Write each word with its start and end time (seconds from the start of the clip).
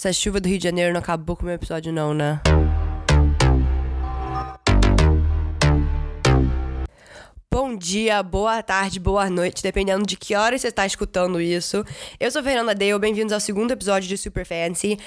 Essa 0.00 0.14
chuva 0.14 0.40
do 0.40 0.48
Rio 0.48 0.56
de 0.56 0.64
Janeiro 0.64 0.94
não 0.94 1.00
acabou 1.00 1.36
com 1.36 1.42
o 1.42 1.44
meu 1.44 1.54
episódio, 1.54 1.92
não, 1.92 2.14
né? 2.14 2.40
Bom 7.50 7.76
dia, 7.76 8.22
boa 8.22 8.62
tarde, 8.62 8.98
boa 8.98 9.28
noite, 9.28 9.62
dependendo 9.62 10.06
de 10.06 10.16
que 10.16 10.34
hora 10.34 10.56
você 10.56 10.68
está 10.68 10.86
escutando 10.86 11.38
isso. 11.38 11.84
Eu 12.18 12.30
sou 12.30 12.42
Fernanda 12.42 12.74
Dale, 12.74 12.98
bem-vindos 12.98 13.30
ao 13.30 13.40
segundo 13.40 13.72
episódio 13.72 14.08
de 14.08 14.16
Super 14.16 14.46
Fancy. 14.46 14.98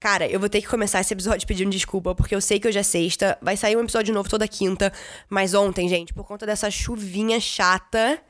Cara, 0.00 0.26
eu 0.26 0.40
vou 0.40 0.48
ter 0.48 0.60
que 0.60 0.66
começar 0.66 1.00
esse 1.00 1.14
episódio 1.14 1.46
pedindo 1.46 1.70
desculpa, 1.70 2.12
porque 2.12 2.34
eu 2.34 2.40
sei 2.40 2.58
que 2.58 2.66
hoje 2.66 2.80
é 2.80 2.82
sexta, 2.82 3.38
vai 3.40 3.56
sair 3.56 3.76
um 3.76 3.82
episódio 3.84 4.12
novo 4.12 4.28
toda 4.28 4.48
quinta, 4.48 4.92
mas 5.30 5.54
ontem, 5.54 5.88
gente, 5.88 6.12
por 6.12 6.26
conta 6.26 6.44
dessa 6.44 6.68
chuvinha 6.68 7.38
chata, 7.38 8.20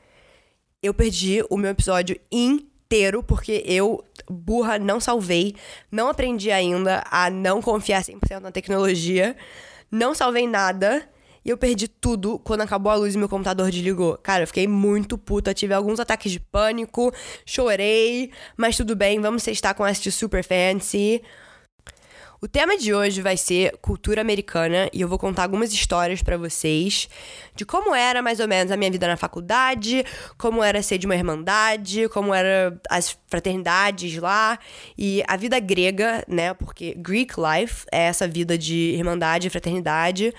eu 0.79 0.93
perdi 0.93 1.43
o 1.49 1.57
meu 1.57 1.71
episódio 1.71 2.19
inteiro, 2.31 2.76
porque 3.23 3.63
eu, 3.65 4.03
burra, 4.29 4.79
não 4.79 4.99
salvei, 4.99 5.55
não 5.91 6.07
aprendi 6.09 6.51
ainda 6.51 7.03
a 7.09 7.29
não 7.29 7.61
confiar 7.61 8.01
100% 8.01 8.39
na 8.39 8.51
tecnologia, 8.51 9.35
não 9.91 10.13
salvei 10.13 10.47
nada. 10.47 11.07
E 11.45 11.49
eu 11.49 11.57
perdi 11.57 11.87
tudo 11.87 12.37
quando 12.39 12.59
acabou 12.59 12.91
a 12.91 12.95
luz 12.95 13.15
e 13.15 13.17
meu 13.17 13.29
computador 13.29 13.71
desligou. 13.71 14.17
Cara, 14.17 14.43
eu 14.43 14.47
fiquei 14.47 14.67
muito 14.67 15.17
puta, 15.17 15.53
tive 15.53 15.73
alguns 15.73 15.97
ataques 15.97 16.29
de 16.29 16.41
pânico, 16.41 17.13
chorei, 17.45 18.31
mas 18.57 18.75
tudo 18.75 18.97
bem, 18.97 19.21
vamos 19.21 19.43
testar 19.43 19.73
com 19.73 19.85
essa 19.85 20.11
Super 20.11 20.43
Fancy. 20.43 21.21
O 22.39 22.47
tema 22.47 22.77
de 22.77 22.93
hoje 22.93 23.19
vai 23.19 23.35
ser 23.35 23.75
cultura 23.81 24.21
americana 24.21 24.87
e 24.93 25.01
eu 25.01 25.07
vou 25.07 25.17
contar 25.17 25.41
algumas 25.41 25.73
histórias 25.73 26.21
para 26.21 26.37
vocês 26.37 27.09
de 27.55 27.65
como 27.65 27.95
era 27.95 28.21
mais 28.21 28.39
ou 28.39 28.47
menos 28.47 28.71
a 28.71 28.77
minha 28.77 28.91
vida 28.91 29.07
na 29.07 29.17
faculdade, 29.17 30.05
como 30.37 30.63
era 30.63 30.83
ser 30.83 30.99
de 30.99 31.07
uma 31.07 31.15
irmandade, 31.15 32.07
como 32.09 32.35
era 32.35 32.79
as 32.91 33.17
fraternidades 33.25 34.17
lá 34.17 34.59
e 34.95 35.23
a 35.27 35.35
vida 35.35 35.59
grega, 35.59 36.23
né? 36.27 36.53
Porque 36.53 36.93
Greek 36.93 37.33
life 37.39 37.87
é 37.91 38.03
essa 38.03 38.27
vida 38.27 38.55
de 38.55 38.93
irmandade 38.95 39.47
e 39.47 39.49
fraternidade. 39.49 40.31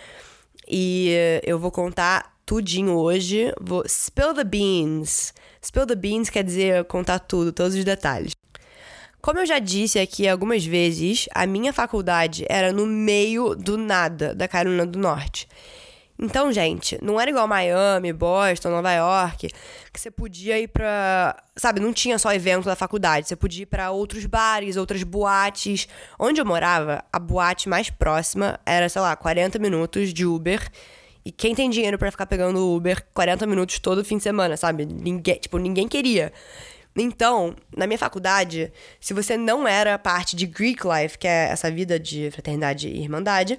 E 0.68 1.40
eu 1.42 1.58
vou 1.58 1.72
contar 1.72 2.32
tudinho 2.46 2.92
hoje. 2.94 3.52
Vou 3.60 3.82
spill 3.88 4.34
the 4.34 4.44
beans. 4.44 5.34
Spill 5.60 5.84
the 5.84 5.96
beans 5.96 6.30
quer 6.30 6.44
dizer 6.44 6.84
contar 6.84 7.18
tudo, 7.18 7.52
todos 7.52 7.74
os 7.74 7.84
detalhes. 7.84 8.37
Como 9.20 9.40
eu 9.40 9.46
já 9.46 9.58
disse 9.58 9.98
aqui 9.98 10.28
algumas 10.28 10.64
vezes, 10.64 11.28
a 11.34 11.46
minha 11.46 11.72
faculdade 11.72 12.46
era 12.48 12.72
no 12.72 12.86
meio 12.86 13.54
do 13.54 13.76
nada 13.76 14.34
da 14.34 14.46
Carolina 14.46 14.86
do 14.86 14.98
Norte. 14.98 15.48
Então, 16.20 16.52
gente, 16.52 16.98
não 17.00 17.20
era 17.20 17.30
igual 17.30 17.46
Miami, 17.46 18.12
Boston, 18.12 18.70
Nova 18.70 18.92
York, 18.92 19.50
que 19.92 20.00
você 20.00 20.10
podia 20.10 20.58
ir 20.58 20.66
pra. 20.66 21.36
Sabe, 21.56 21.78
não 21.78 21.92
tinha 21.92 22.18
só 22.18 22.32
evento 22.32 22.64
da 22.64 22.74
faculdade, 22.74 23.28
você 23.28 23.36
podia 23.36 23.62
ir 23.62 23.66
pra 23.66 23.92
outros 23.92 24.26
bares, 24.26 24.76
outras 24.76 25.04
boates. 25.04 25.86
Onde 26.18 26.40
eu 26.40 26.44
morava, 26.44 27.04
a 27.12 27.20
boate 27.20 27.68
mais 27.68 27.88
próxima 27.88 28.58
era, 28.66 28.88
sei 28.88 29.00
lá, 29.00 29.14
40 29.14 29.60
minutos 29.60 30.12
de 30.12 30.26
Uber. 30.26 30.60
E 31.24 31.30
quem 31.30 31.54
tem 31.54 31.70
dinheiro 31.70 31.98
para 31.98 32.10
ficar 32.10 32.26
pegando 32.26 32.74
Uber 32.74 33.04
40 33.14 33.46
minutos 33.46 33.78
todo 33.78 34.04
fim 34.04 34.16
de 34.16 34.22
semana, 34.24 34.56
sabe? 34.56 34.86
Ninguém, 34.86 35.36
tipo, 35.36 35.58
ninguém 35.58 35.86
queria. 35.86 36.32
Então, 37.02 37.54
na 37.76 37.86
minha 37.86 37.98
faculdade, 37.98 38.72
se 39.00 39.14
você 39.14 39.36
não 39.36 39.66
era 39.66 39.98
parte 39.98 40.34
de 40.34 40.46
Greek 40.46 40.82
Life, 40.86 41.18
que 41.18 41.28
é 41.28 41.48
essa 41.48 41.70
vida 41.70 41.98
de 41.98 42.30
fraternidade 42.30 42.88
e 42.88 43.00
irmandade, 43.00 43.58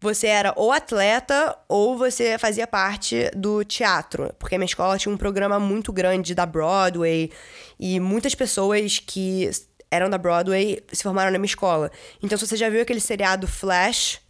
você 0.00 0.28
era 0.28 0.52
ou 0.56 0.70
atleta 0.70 1.56
ou 1.68 1.98
você 1.98 2.38
fazia 2.38 2.66
parte 2.66 3.30
do 3.34 3.64
teatro, 3.64 4.32
porque 4.38 4.54
a 4.54 4.58
minha 4.58 4.66
escola 4.66 4.98
tinha 4.98 5.12
um 5.12 5.18
programa 5.18 5.58
muito 5.58 5.92
grande 5.92 6.34
da 6.34 6.46
Broadway 6.46 7.32
e 7.78 7.98
muitas 7.98 8.34
pessoas 8.34 8.98
que 8.98 9.50
eram 9.90 10.08
da 10.08 10.18
Broadway 10.18 10.84
se 10.92 11.02
formaram 11.02 11.32
na 11.32 11.38
minha 11.38 11.46
escola. 11.46 11.90
Então, 12.22 12.38
se 12.38 12.46
você 12.46 12.56
já 12.56 12.68
viu 12.68 12.82
aquele 12.82 13.00
seriado 13.00 13.48
Flash 13.48 14.20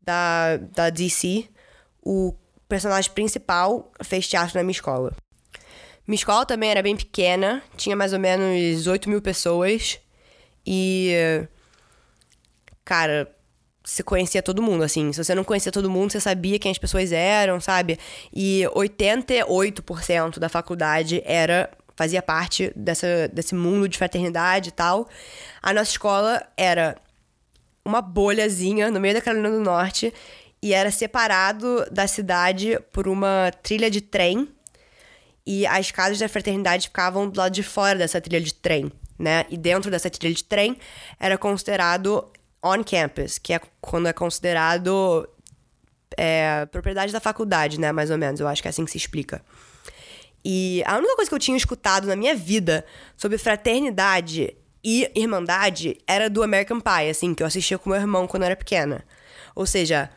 da, 0.00 0.56
da 0.56 0.88
DC, 0.88 1.48
o 2.02 2.34
personagem 2.68 3.10
principal 3.12 3.90
fez 4.02 4.26
teatro 4.28 4.56
na 4.56 4.62
minha 4.62 4.72
escola. 4.72 5.12
Minha 6.10 6.16
escola 6.16 6.44
também 6.44 6.72
era 6.72 6.82
bem 6.82 6.96
pequena, 6.96 7.62
tinha 7.76 7.94
mais 7.94 8.12
ou 8.12 8.18
menos 8.18 8.88
8 8.88 9.08
mil 9.08 9.22
pessoas. 9.22 10.00
E. 10.66 11.46
Cara, 12.84 13.32
você 13.84 14.02
conhecia 14.02 14.42
todo 14.42 14.60
mundo, 14.60 14.82
assim. 14.82 15.12
Se 15.12 15.22
você 15.22 15.36
não 15.36 15.44
conhecia 15.44 15.70
todo 15.70 15.88
mundo, 15.88 16.10
você 16.10 16.18
sabia 16.18 16.58
quem 16.58 16.72
as 16.72 16.78
pessoas 16.78 17.12
eram, 17.12 17.60
sabe? 17.60 17.96
E 18.34 18.64
88% 18.74 20.40
da 20.40 20.48
faculdade 20.48 21.22
era 21.24 21.70
fazia 21.94 22.20
parte 22.20 22.72
dessa, 22.74 23.28
desse 23.32 23.54
mundo 23.54 23.88
de 23.88 23.96
fraternidade 23.96 24.70
e 24.70 24.72
tal. 24.72 25.08
A 25.62 25.72
nossa 25.72 25.92
escola 25.92 26.44
era 26.56 26.96
uma 27.84 28.02
bolhazinha 28.02 28.90
no 28.90 28.98
meio 28.98 29.14
da 29.14 29.20
Carolina 29.20 29.50
do 29.50 29.60
Norte 29.60 30.12
e 30.60 30.74
era 30.74 30.90
separado 30.90 31.86
da 31.88 32.08
cidade 32.08 32.80
por 32.90 33.06
uma 33.06 33.52
trilha 33.62 33.88
de 33.88 34.00
trem 34.00 34.48
e 35.46 35.66
as 35.66 35.90
casas 35.90 36.18
da 36.18 36.28
fraternidade 36.28 36.88
ficavam 36.88 37.28
do 37.28 37.38
lado 37.38 37.52
de 37.52 37.62
fora 37.62 37.98
dessa 37.98 38.20
trilha 38.20 38.40
de 38.40 38.54
trem, 38.54 38.92
né? 39.18 39.44
E 39.48 39.56
dentro 39.56 39.90
dessa 39.90 40.10
trilha 40.10 40.34
de 40.34 40.44
trem 40.44 40.76
era 41.18 41.36
considerado 41.38 42.30
on 42.62 42.84
campus, 42.84 43.38
que 43.38 43.52
é 43.52 43.60
quando 43.80 44.08
é 44.08 44.12
considerado 44.12 45.28
é, 46.16 46.66
propriedade 46.66 47.12
da 47.12 47.20
faculdade, 47.20 47.80
né? 47.80 47.92
Mais 47.92 48.10
ou 48.10 48.18
menos, 48.18 48.40
eu 48.40 48.48
acho 48.48 48.60
que 48.62 48.68
é 48.68 48.70
assim 48.70 48.84
que 48.84 48.90
se 48.90 48.98
explica. 48.98 49.42
E 50.44 50.82
a 50.86 50.96
única 50.96 51.16
coisa 51.16 51.30
que 51.30 51.34
eu 51.34 51.38
tinha 51.38 51.56
escutado 51.56 52.06
na 52.06 52.16
minha 52.16 52.34
vida 52.34 52.84
sobre 53.16 53.36
fraternidade 53.36 54.56
e 54.82 55.10
irmandade 55.14 55.98
era 56.06 56.30
do 56.30 56.42
American 56.42 56.80
Pie, 56.80 57.10
assim, 57.10 57.34
que 57.34 57.42
eu 57.42 57.46
assistia 57.46 57.78
com 57.78 57.90
meu 57.90 57.98
irmão 57.98 58.26
quando 58.26 58.42
eu 58.42 58.46
era 58.46 58.56
pequena. 58.56 59.04
Ou 59.54 59.66
seja, 59.66 60.10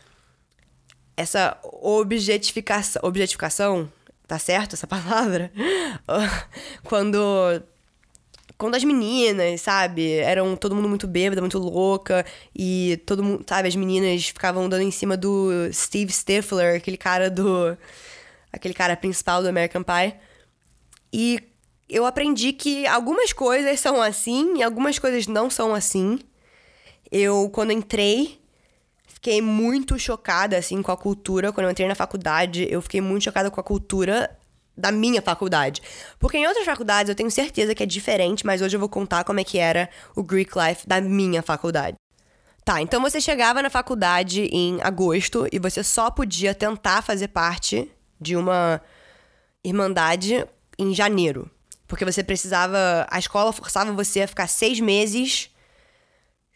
essa 1.17 1.57
objetificação, 1.63 3.01
objetificação 3.03 3.91
Tá 4.27 4.39
certo 4.39 4.73
essa 4.73 4.87
palavra? 4.87 5.51
Quando 6.83 7.17
quando 8.57 8.75
as 8.75 8.83
meninas, 8.83 9.59
sabe, 9.59 10.09
eram 10.19 10.55
todo 10.55 10.73
mundo 10.73 10.87
muito 10.87 11.07
bêbada, 11.07 11.41
muito 11.41 11.57
louca, 11.57 12.25
e 12.55 13.01
todo 13.05 13.21
mundo, 13.23 13.43
sabe, 13.45 13.67
as 13.67 13.75
meninas 13.75 14.27
ficavam 14.27 14.69
dando 14.69 14.83
em 14.83 14.91
cima 14.91 15.17
do 15.17 15.49
Steve 15.73 16.13
Stifler, 16.13 16.77
aquele 16.77 16.95
cara 16.95 17.29
do. 17.29 17.77
aquele 18.51 18.73
cara 18.73 18.95
principal 18.95 19.41
do 19.41 19.49
American 19.49 19.83
Pie. 19.83 20.15
E 21.11 21.39
eu 21.89 22.05
aprendi 22.05 22.53
que 22.53 22.87
algumas 22.87 23.33
coisas 23.33 23.79
são 23.79 24.01
assim 24.01 24.57
e 24.57 24.63
algumas 24.63 24.97
coisas 24.97 25.27
não 25.27 25.49
são 25.49 25.75
assim. 25.75 26.19
Eu, 27.11 27.49
quando 27.49 27.71
entrei 27.71 28.39
fiquei 29.23 29.41
muito 29.41 29.97
chocada, 29.97 30.57
assim, 30.57 30.81
com 30.81 30.91
a 30.91 30.97
cultura. 30.97 31.53
Quando 31.53 31.67
eu 31.67 31.71
entrei 31.71 31.87
na 31.87 31.95
faculdade, 31.95 32.67
eu 32.69 32.81
fiquei 32.81 32.99
muito 32.99 33.23
chocada 33.23 33.49
com 33.49 33.57
a 33.57 33.63
cultura 33.63 34.37
da 34.75 34.91
minha 34.91 35.21
faculdade. 35.21 35.81
Porque 36.19 36.37
em 36.37 36.45
outras 36.45 36.65
faculdades 36.65 37.07
eu 37.07 37.15
tenho 37.15 37.31
certeza 37.31 37.73
que 37.73 37.81
é 37.81 37.85
diferente, 37.85 38.45
mas 38.45 38.61
hoje 38.61 38.75
eu 38.75 38.79
vou 38.81 38.89
contar 38.89 39.23
como 39.23 39.39
é 39.39 39.43
que 39.45 39.57
era 39.57 39.89
o 40.13 40.21
Greek 40.21 40.51
Life 40.57 40.85
da 40.85 40.99
minha 40.99 41.41
faculdade. 41.41 41.95
Tá, 42.65 42.81
então 42.81 43.01
você 43.01 43.21
chegava 43.21 43.61
na 43.61 43.69
faculdade 43.69 44.41
em 44.51 44.81
agosto 44.81 45.47
e 45.53 45.59
você 45.59 45.83
só 45.83 46.11
podia 46.11 46.53
tentar 46.53 47.01
fazer 47.01 47.29
parte 47.29 47.89
de 48.19 48.35
uma 48.35 48.81
irmandade 49.63 50.45
em 50.77 50.93
janeiro. 50.93 51.49
Porque 51.87 52.03
você 52.03 52.23
precisava. 52.23 53.07
A 53.09 53.19
escola 53.19 53.53
forçava 53.53 53.91
você 53.93 54.21
a 54.21 54.27
ficar 54.27 54.47
seis 54.47 54.79
meses 54.81 55.49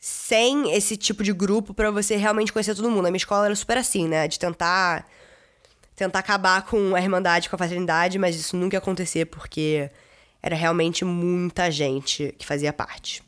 sem 0.09 0.71
esse 0.71 0.95
tipo 0.95 1.21
de 1.21 1.33
grupo 1.33 1.73
para 1.73 1.91
você 1.91 2.15
realmente 2.15 2.53
conhecer 2.53 2.73
todo 2.73 2.89
mundo. 2.89 3.07
A 3.07 3.11
minha 3.11 3.17
escola 3.17 3.47
era 3.47 3.55
super 3.55 3.77
assim, 3.77 4.07
né? 4.07 4.25
De 4.25 4.39
tentar 4.39 5.05
tentar 5.97 6.19
acabar 6.19 6.61
com 6.61 6.95
a 6.95 7.01
irmandade, 7.01 7.49
com 7.49 7.57
a 7.57 7.57
fraternidade, 7.57 8.17
mas 8.17 8.33
isso 8.37 8.55
nunca 8.55 8.77
ia 8.77 8.77
acontecer 8.77 9.25
porque 9.25 9.91
era 10.41 10.55
realmente 10.55 11.03
muita 11.03 11.69
gente 11.69 12.33
que 12.37 12.45
fazia 12.45 12.71
parte. 12.71 13.21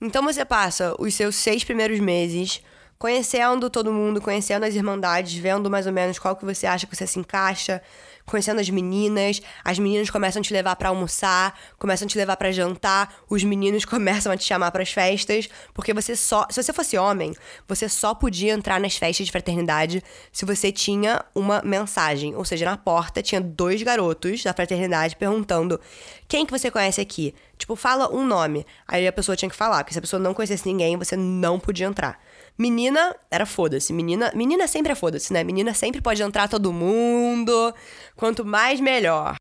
Então 0.00 0.22
você 0.22 0.44
passa 0.44 0.94
os 0.96 1.12
seus 1.12 1.34
seis 1.34 1.64
primeiros 1.64 1.98
meses 1.98 2.62
conhecendo 2.98 3.68
todo 3.68 3.92
mundo, 3.92 4.20
conhecendo 4.20 4.64
as 4.64 4.74
irmandades, 4.74 5.34
vendo 5.34 5.70
mais 5.70 5.86
ou 5.86 5.92
menos 5.92 6.18
qual 6.18 6.34
que 6.34 6.44
você 6.44 6.66
acha 6.66 6.86
que 6.86 6.96
você 6.96 7.06
se 7.06 7.18
encaixa, 7.18 7.82
conhecendo 8.24 8.60
as 8.60 8.68
meninas, 8.68 9.40
as 9.64 9.78
meninas 9.78 10.10
começam 10.10 10.40
a 10.40 10.42
te 10.42 10.52
levar 10.52 10.76
para 10.76 10.88
almoçar, 10.88 11.58
começam 11.78 12.06
a 12.06 12.08
te 12.08 12.18
levar 12.18 12.36
para 12.36 12.50
jantar, 12.50 13.14
os 13.30 13.44
meninos 13.44 13.84
começam 13.86 14.32
a 14.32 14.36
te 14.36 14.44
chamar 14.44 14.70
para 14.70 14.82
as 14.82 14.90
festas, 14.90 15.48
porque 15.72 15.94
você 15.94 16.16
só, 16.16 16.46
se 16.50 16.62
você 16.62 16.72
fosse 16.72 16.98
homem, 16.98 17.34
você 17.68 17.88
só 17.88 18.14
podia 18.14 18.52
entrar 18.52 18.80
nas 18.80 18.96
festas 18.96 19.26
de 19.26 19.32
fraternidade 19.32 20.02
se 20.32 20.44
você 20.44 20.72
tinha 20.72 21.24
uma 21.34 21.62
mensagem, 21.62 22.34
ou 22.34 22.44
seja, 22.44 22.64
na 22.64 22.76
porta 22.76 23.22
tinha 23.22 23.40
dois 23.40 23.82
garotos 23.82 24.42
da 24.42 24.52
fraternidade 24.52 25.16
perguntando: 25.16 25.80
"Quem 26.26 26.44
que 26.44 26.52
você 26.52 26.70
conhece 26.70 27.00
aqui?" 27.00 27.34
Tipo, 27.58 27.74
fala 27.74 28.14
um 28.14 28.26
nome. 28.26 28.66
Aí 28.86 29.06
a 29.06 29.12
pessoa 29.12 29.34
tinha 29.34 29.48
que 29.48 29.56
falar, 29.56 29.78
porque 29.78 29.94
se 29.94 29.98
a 29.98 30.02
pessoa 30.02 30.20
não 30.20 30.34
conhecesse 30.34 30.66
ninguém, 30.66 30.96
você 30.96 31.16
não 31.16 31.58
podia 31.58 31.86
entrar. 31.86 32.20
Menina 32.58 33.14
era 33.30 33.44
foda-se. 33.44 33.92
Menina, 33.92 34.32
menina 34.34 34.66
sempre 34.66 34.92
é 34.92 34.94
foda-se, 34.94 35.32
né? 35.32 35.44
Menina 35.44 35.74
sempre 35.74 36.00
pode 36.00 36.22
entrar 36.22 36.48
todo 36.48 36.72
mundo. 36.72 37.74
Quanto 38.14 38.44
mais, 38.44 38.80
melhor. 38.80 39.36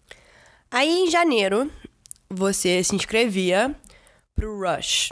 Aí 0.70 1.06
em 1.06 1.10
janeiro, 1.10 1.72
você 2.30 2.84
se 2.84 2.96
inscrevia 2.96 3.74
pro 4.36 4.60
Rush. 4.60 5.12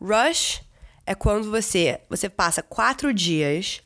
Rush 0.00 0.62
é 1.06 1.14
quando 1.14 1.50
você, 1.50 2.00
você 2.08 2.28
passa 2.28 2.62
quatro 2.62 3.14
dias 3.14 3.82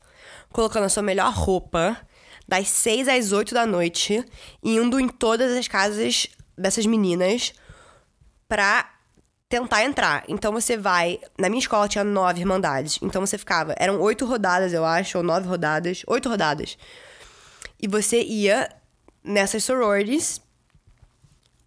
colocando 0.50 0.84
a 0.84 0.88
sua 0.88 1.02
melhor 1.02 1.32
roupa 1.32 2.00
das 2.46 2.68
6 2.68 3.08
às 3.08 3.32
8 3.32 3.52
da 3.54 3.66
noite, 3.66 4.24
indo 4.62 5.00
em 5.00 5.08
todas 5.08 5.52
as 5.52 5.66
casas 5.66 6.28
dessas 6.56 6.86
meninas 6.86 7.52
pra 8.48 8.93
tentar 9.54 9.84
entrar. 9.84 10.24
Então 10.28 10.52
você 10.52 10.76
vai. 10.76 11.20
Na 11.38 11.48
minha 11.48 11.60
escola 11.60 11.88
tinha 11.88 12.02
nove 12.02 12.40
irmandades. 12.40 12.98
Então 13.00 13.24
você 13.24 13.38
ficava. 13.38 13.72
Eram 13.78 14.00
oito 14.00 14.26
rodadas, 14.26 14.72
eu 14.72 14.84
acho, 14.84 15.18
ou 15.18 15.24
nove 15.24 15.46
rodadas. 15.46 16.02
Oito 16.08 16.28
rodadas. 16.28 16.76
E 17.80 17.86
você 17.86 18.20
ia 18.22 18.68
nessas 19.22 19.62
sororities. 19.62 20.40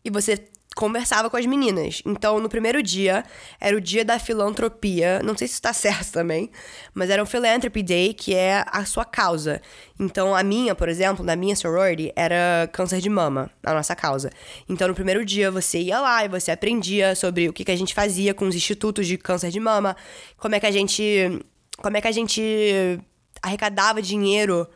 E 0.03 0.09
você 0.09 0.49
conversava 0.77 1.27
com 1.27 1.35
as 1.35 1.45
meninas. 1.47 2.03
Então, 2.05 2.39
no 2.39 2.47
primeiro 2.47 2.83
dia, 2.83 3.25
era 3.59 3.75
o 3.75 3.81
dia 3.81 4.05
da 4.05 4.19
filantropia. 4.19 5.19
Não 5.23 5.35
sei 5.35 5.47
se 5.47 5.55
está 5.55 5.73
certo 5.73 6.11
também, 6.11 6.51
mas 6.93 7.09
era 7.09 7.21
um 7.21 7.25
Philanthropy 7.25 7.81
Day, 7.81 8.13
que 8.13 8.35
é 8.35 8.63
a 8.67 8.85
sua 8.85 9.03
causa. 9.03 9.59
Então, 9.99 10.35
a 10.35 10.43
minha, 10.43 10.75
por 10.75 10.87
exemplo, 10.87 11.25
na 11.25 11.35
minha 11.35 11.55
sorority, 11.55 12.13
era 12.15 12.69
câncer 12.71 13.01
de 13.01 13.09
mama, 13.09 13.49
a 13.63 13.73
nossa 13.73 13.95
causa. 13.95 14.29
Então, 14.69 14.87
no 14.87 14.93
primeiro 14.93 15.25
dia, 15.25 15.49
você 15.49 15.79
ia 15.79 15.99
lá 15.99 16.23
e 16.23 16.29
você 16.29 16.51
aprendia 16.51 17.15
sobre 17.15 17.49
o 17.49 17.53
que, 17.53 17.65
que 17.65 17.71
a 17.71 17.75
gente 17.75 17.95
fazia 17.95 18.35
com 18.35 18.47
os 18.47 18.55
institutos 18.55 19.07
de 19.07 19.17
câncer 19.17 19.49
de 19.49 19.59
mama, 19.59 19.97
como 20.37 20.53
é 20.53 20.59
que 20.59 20.67
a 20.67 20.71
gente. 20.71 21.41
Como 21.79 21.95
é 21.95 22.01
que 22.01 22.07
a 22.07 22.11
gente 22.11 22.99
arrecadava 23.41 24.01
dinheiro 24.01 24.67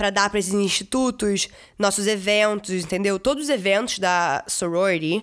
para 0.00 0.08
dar 0.08 0.30
para 0.30 0.38
esses 0.38 0.54
institutos, 0.54 1.46
nossos 1.78 2.06
eventos, 2.06 2.70
entendeu? 2.70 3.18
Todos 3.18 3.44
os 3.44 3.50
eventos 3.50 3.98
da 3.98 4.42
sorority 4.48 5.22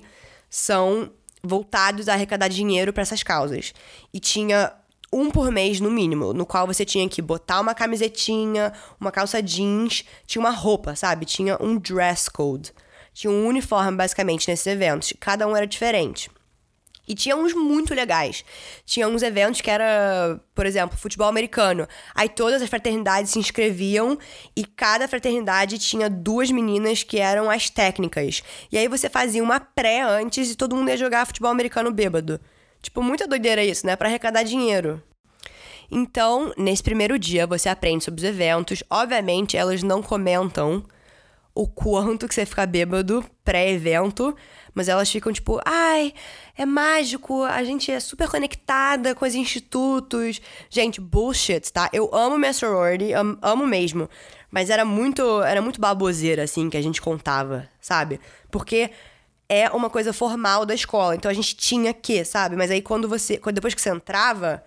são 0.52 1.10
voltados 1.42 2.08
a 2.08 2.14
arrecadar 2.14 2.48
dinheiro 2.48 2.94
para 2.94 3.02
essas 3.02 3.24
causas. 3.24 3.74
E 4.14 4.20
tinha 4.20 4.72
um 5.12 5.32
por 5.32 5.50
mês 5.50 5.80
no 5.80 5.90
mínimo, 5.90 6.32
no 6.32 6.46
qual 6.46 6.68
você 6.68 6.86
tinha 6.86 7.10
que 7.10 7.24
botar 7.24 7.60
uma 7.60 7.74
camisetinha, 7.74 8.72
uma 9.02 9.12
calça 9.12 9.42
jeans, 9.42 10.06
tinha 10.28 10.40
uma 10.40 10.52
roupa, 10.52 10.96
sabe? 10.96 11.26
Tinha 11.26 11.58
um 11.60 11.80
dress 11.80 12.30
code. 12.30 12.72
Tinha 13.16 13.32
um 13.32 13.48
uniforme 13.48 13.98
basicamente 13.98 14.48
nesses 14.48 14.68
eventos. 14.68 15.12
Cada 15.20 15.48
um 15.48 15.58
era 15.58 15.66
diferente. 15.66 16.30
E 17.08 17.16
tinha 17.16 17.36
uns 17.36 17.54
muito 17.54 17.94
legais. 17.94 18.44
Tinha 18.86 19.08
uns 19.08 19.24
eventos 19.24 19.62
que 19.62 19.72
era, 19.72 20.40
por 20.54 20.66
exemplo, 20.66 20.98
futebol 20.98 21.28
americano. 21.28 21.88
Aí 22.14 22.28
todas 22.28 22.62
as 22.62 22.70
fraternidades 22.70 23.32
se 23.32 23.40
inscreviam 23.40 24.18
e 24.56 24.66
cada 24.66 25.08
fraternidade 25.08 25.78
tinha 25.78 26.10
duas 26.10 26.52
meninas 26.52 27.04
que 27.04 27.18
eram 27.18 27.50
as 27.50 27.70
técnicas. 27.70 28.44
E 28.72 28.78
aí 28.78 28.88
você 28.88 29.10
fazia 29.10 29.42
uma 29.42 29.60
pré 29.60 30.02
antes 30.02 30.52
e 30.52 30.56
todo 30.56 30.76
mundo 30.76 30.90
ia 30.90 30.98
jogar 30.98 31.26
futebol 31.26 31.50
americano 31.52 31.92
bêbado. 31.92 32.42
Tipo, 32.82 33.02
muita 33.02 33.28
doideira 33.28 33.64
isso, 33.64 33.86
né? 33.86 33.96
Para 33.96 34.10
arrecadar 34.10 34.44
dinheiro. 34.44 35.02
Então, 35.90 36.54
nesse 36.58 36.84
primeiro 36.84 37.18
dia, 37.18 37.48
você 37.48 37.70
aprende 37.70 38.04
sobre 38.04 38.20
os 38.20 38.28
eventos. 38.28 38.84
Obviamente, 38.90 39.56
elas 39.56 39.82
não 39.82 40.02
comentam 40.04 40.84
o 41.58 41.68
quanto 41.68 42.28
que 42.28 42.36
você 42.36 42.46
fica 42.46 42.68
bêbado 42.68 43.26
pré-evento, 43.44 44.36
mas 44.76 44.88
elas 44.88 45.10
ficam 45.10 45.34
tipo, 45.34 45.60
ai, 45.66 46.14
é 46.56 46.68
mágico, 46.68 47.44
a 47.44 47.64
gente 47.64 47.92
é 47.92 48.00
super 48.00 48.30
conectada 48.30 49.16
com 49.16 49.26
os 49.26 49.34
institutos. 49.34 50.40
Gente, 50.70 51.02
bullshit, 51.02 51.74
tá? 51.74 51.90
Eu 51.92 52.14
amo 52.14 52.38
minha 52.38 52.54
sorority, 52.54 53.12
amo, 53.12 53.40
amo 53.42 53.66
mesmo. 53.66 54.08
Mas 54.52 54.70
era 54.70 54.86
muito, 54.86 55.42
era 55.42 55.60
muito 55.62 55.82
baboseira, 55.82 56.44
assim, 56.44 56.70
que 56.70 56.78
a 56.78 56.82
gente 56.82 57.02
contava, 57.02 57.68
sabe? 57.82 58.20
Porque 58.52 58.92
é 59.50 59.68
uma 59.72 59.90
coisa 59.90 60.14
formal 60.14 60.64
da 60.64 60.76
escola. 60.76 61.16
Então 61.16 61.32
a 61.32 61.34
gente 61.34 61.56
tinha 61.56 61.92
que, 61.92 62.24
sabe? 62.24 62.56
Mas 62.56 62.70
aí 62.70 62.84
quando 62.84 63.10
você. 63.10 63.42
Depois 63.52 63.74
que 63.74 63.82
você 63.82 63.90
entrava, 63.90 64.64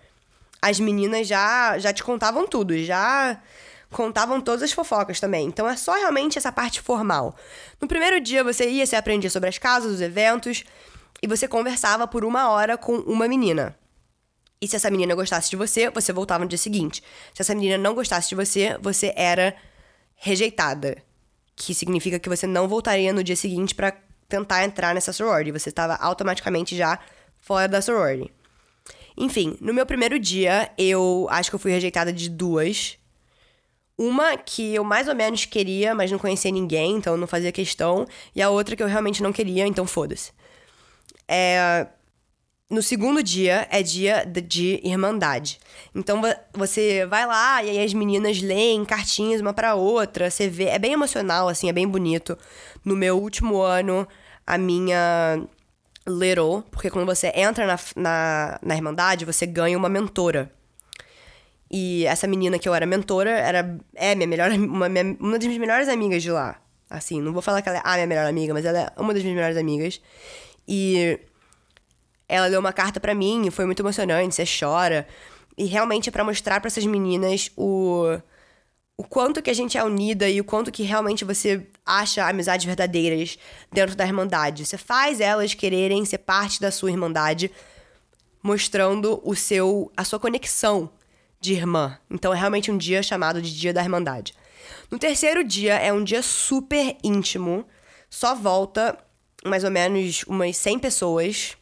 as 0.61 0.81
meninas 0.81 1.29
já, 1.29 1.79
já 1.79 1.93
te 1.93 2.03
contavam 2.03 2.49
tudo, 2.49 2.77
já 2.79 3.41
contavam 3.91 4.41
todas 4.41 4.63
as 4.63 4.73
fofocas 4.73 5.21
também. 5.21 5.47
Então 5.47 5.69
é 5.69 5.77
só 5.77 5.95
realmente 5.95 6.39
essa 6.39 6.53
parte 6.53 6.81
formal. 6.81 7.35
No 7.81 7.89
primeiro 7.89 8.21
dia 8.21 8.45
você 8.45 8.69
ia, 8.69 8.87
você 8.87 8.97
aprendia 8.97 9.31
sobre 9.31 9.49
as 9.49 9.59
casas, 9.59 9.93
os 9.93 10.01
eventos, 10.01 10.65
e 11.23 11.27
você 11.27 11.47
conversava 11.47 12.07
por 12.07 12.25
uma 12.25 12.49
hora 12.51 12.79
com 12.79 12.97
uma 12.97 13.29
menina. 13.29 13.77
E 14.61 14.69
se 14.69 14.77
essa 14.77 14.91
menina 14.91 15.15
gostasse 15.15 15.51
de 15.51 15.57
você, 15.57 15.91
você 15.91 16.13
voltava 16.13 16.45
no 16.45 16.49
dia 16.49 16.59
seguinte. 16.59 17.03
Se 17.35 17.43
essa 17.43 17.55
menina 17.55 17.79
não 17.79 17.95
gostasse 17.95 18.29
de 18.29 18.35
você, 18.35 18.77
você 18.81 19.13
era 19.17 19.57
rejeitada. 20.15 21.03
Que 21.57 21.75
significa 21.75 22.19
que 22.19 22.29
você 22.29 22.47
não 22.47 22.69
voltaria 22.69 23.13
no 23.13 23.25
dia 23.25 23.37
seguinte 23.37 23.75
para 23.75 23.93
tentar 24.29 24.65
entrar 24.65 24.95
nessa 24.95 25.13
sorority. 25.13 25.51
Você 25.51 25.71
estava 25.71 25.95
automaticamente 25.97 26.77
já 26.77 26.99
fora 27.41 27.67
da 27.67 27.81
sorority. 27.81 28.31
Enfim, 29.17 29.57
no 29.61 29.73
meu 29.73 29.87
primeiro 29.87 30.19
dia, 30.19 30.71
eu 30.77 31.27
acho 31.31 31.51
que 31.51 31.57
eu 31.57 31.61
fui 31.61 31.73
rejeitada 31.73 32.13
de 32.13 32.29
duas. 32.29 33.00
Uma 34.03 34.35
que 34.35 34.75
eu 34.75 34.83
mais 34.83 35.09
ou 35.09 35.15
menos 35.15 35.45
queria, 35.45 35.95
mas 35.95 36.11
não 36.11 36.19
conhecia 36.19 36.51
ninguém, 36.51 36.97
então 36.97 37.19
não 37.19 37.27
fazia 37.27 37.53
questão. 37.53 38.07
E 38.35 38.41
a 38.41 38.49
outra 38.49 38.75
que 38.75 38.83
eu 38.83 38.87
realmente 38.87 39.23
não 39.23 39.31
queria, 39.31 39.67
então 39.67 39.87
foda-se. 39.87 40.33
É, 41.29 41.87
no 42.71 42.83
segundo 42.83 43.23
dia 43.23 43.69
é 43.71 43.83
dia 43.83 44.25
de 44.25 44.81
irmandade. 44.83 45.61
Então 45.95 46.23
você 46.55 47.05
vai 47.05 47.27
lá 47.27 47.63
e 47.63 47.69
aí 47.69 47.85
as 47.85 47.93
meninas 47.93 48.41
leem 48.41 48.87
cartinhas 48.87 49.43
uma 49.43 49.53
para 49.53 49.75
outra, 49.75 50.31
você 50.31 50.49
vê, 50.49 50.69
é 50.69 50.79
bem 50.79 50.95
emocional 50.95 51.47
assim, 51.47 51.69
é 51.69 51.73
bem 51.73 51.87
bonito. 51.87 52.39
No 52.83 52.97
meu 52.97 53.19
último 53.19 53.61
ano, 53.61 54.09
a 54.47 54.57
minha 54.57 55.43
little, 56.09 56.63
porque 56.71 56.89
quando 56.89 57.05
você 57.05 57.31
entra 57.37 57.67
na, 57.67 57.79
na, 57.95 58.59
na 58.63 58.75
irmandade, 58.75 59.27
você 59.27 59.45
ganha 59.45 59.77
uma 59.77 59.91
mentora. 59.91 60.51
E 61.71 62.05
essa 62.07 62.27
menina 62.27 62.59
que 62.59 62.69
eu 62.69 62.75
era 62.75 62.85
mentora 62.85 63.31
era 63.31 63.79
é 63.95 64.15
minha 64.15 64.27
melhor 64.27 64.51
uma, 64.51 64.89
minha, 64.89 65.17
uma 65.21 65.39
das 65.39 65.47
minhas 65.47 65.61
melhores 65.61 65.89
amigas 65.89 66.23
de 66.23 66.31
lá. 66.31 66.61
Assim, 66.89 67.21
não 67.21 67.33
vou 67.33 67.41
falar 67.41 67.63
que 67.63 67.69
ela 67.69 67.79
é 67.79 67.83
a 67.85 67.95
minha 67.95 68.07
melhor 68.07 68.27
amiga, 68.27 68.53
mas 68.53 68.65
ela 68.65 68.81
é 68.81 69.01
uma 69.01 69.15
das 69.15 69.23
minhas 69.23 69.37
melhores 69.37 69.57
amigas. 69.57 70.01
E 70.67 71.21
ela 72.29 72.51
deu 72.51 72.59
uma 72.59 72.73
carta 72.73 72.99
para 72.99 73.15
mim 73.15 73.47
e 73.47 73.51
foi 73.51 73.65
muito 73.65 73.81
emocionante, 73.81 74.35
você 74.35 74.45
chora. 74.45 75.07
E 75.57 75.65
realmente 75.67 76.09
é 76.09 76.13
para 76.13 76.25
mostrar 76.25 76.61
para 76.61 76.69
essas 76.69 76.85
meninas 76.87 77.51
o 77.57 78.19
o 78.97 79.03
quanto 79.03 79.41
que 79.41 79.49
a 79.49 79.55
gente 79.55 79.79
é 79.79 79.83
unida 79.83 80.29
e 80.29 80.43
o 80.43 80.45
quanto 80.45 80.71
que 80.71 80.83
realmente 80.83 81.25
você 81.25 81.67
acha 81.87 82.29
amizades 82.29 82.67
verdadeiras 82.67 83.39
dentro 83.73 83.97
da 83.97 84.05
irmandade. 84.05 84.67
Você 84.67 84.77
faz 84.77 85.23
elas 85.23 85.55
quererem 85.55 86.05
ser 86.05 86.19
parte 86.19 86.61
da 86.61 86.71
sua 86.71 86.91
irmandade, 86.91 87.51
mostrando 88.43 89.19
o 89.25 89.35
seu 89.35 89.91
a 89.97 90.05
sua 90.05 90.21
conexão 90.21 90.91
de 91.41 91.55
irmã. 91.55 91.99
Então 92.11 92.33
é 92.35 92.37
realmente 92.37 92.71
um 92.71 92.77
dia 92.77 93.03
chamado 93.03 93.41
de 93.41 93.59
Dia 93.59 93.73
da 93.73 93.83
Irmandade. 93.83 94.35
No 94.91 94.99
terceiro 94.99 95.43
dia 95.43 95.75
é 95.75 95.93
um 95.93 96.05
dia 96.05 96.23
super 96.23 96.97
íntimo. 97.03 97.67
Só 98.11 98.35
volta 98.35 98.99
mais 99.45 99.65
ou 99.65 99.71
menos 99.71 100.23
umas 100.25 100.57
100 100.57 100.79
pessoas. 100.79 101.57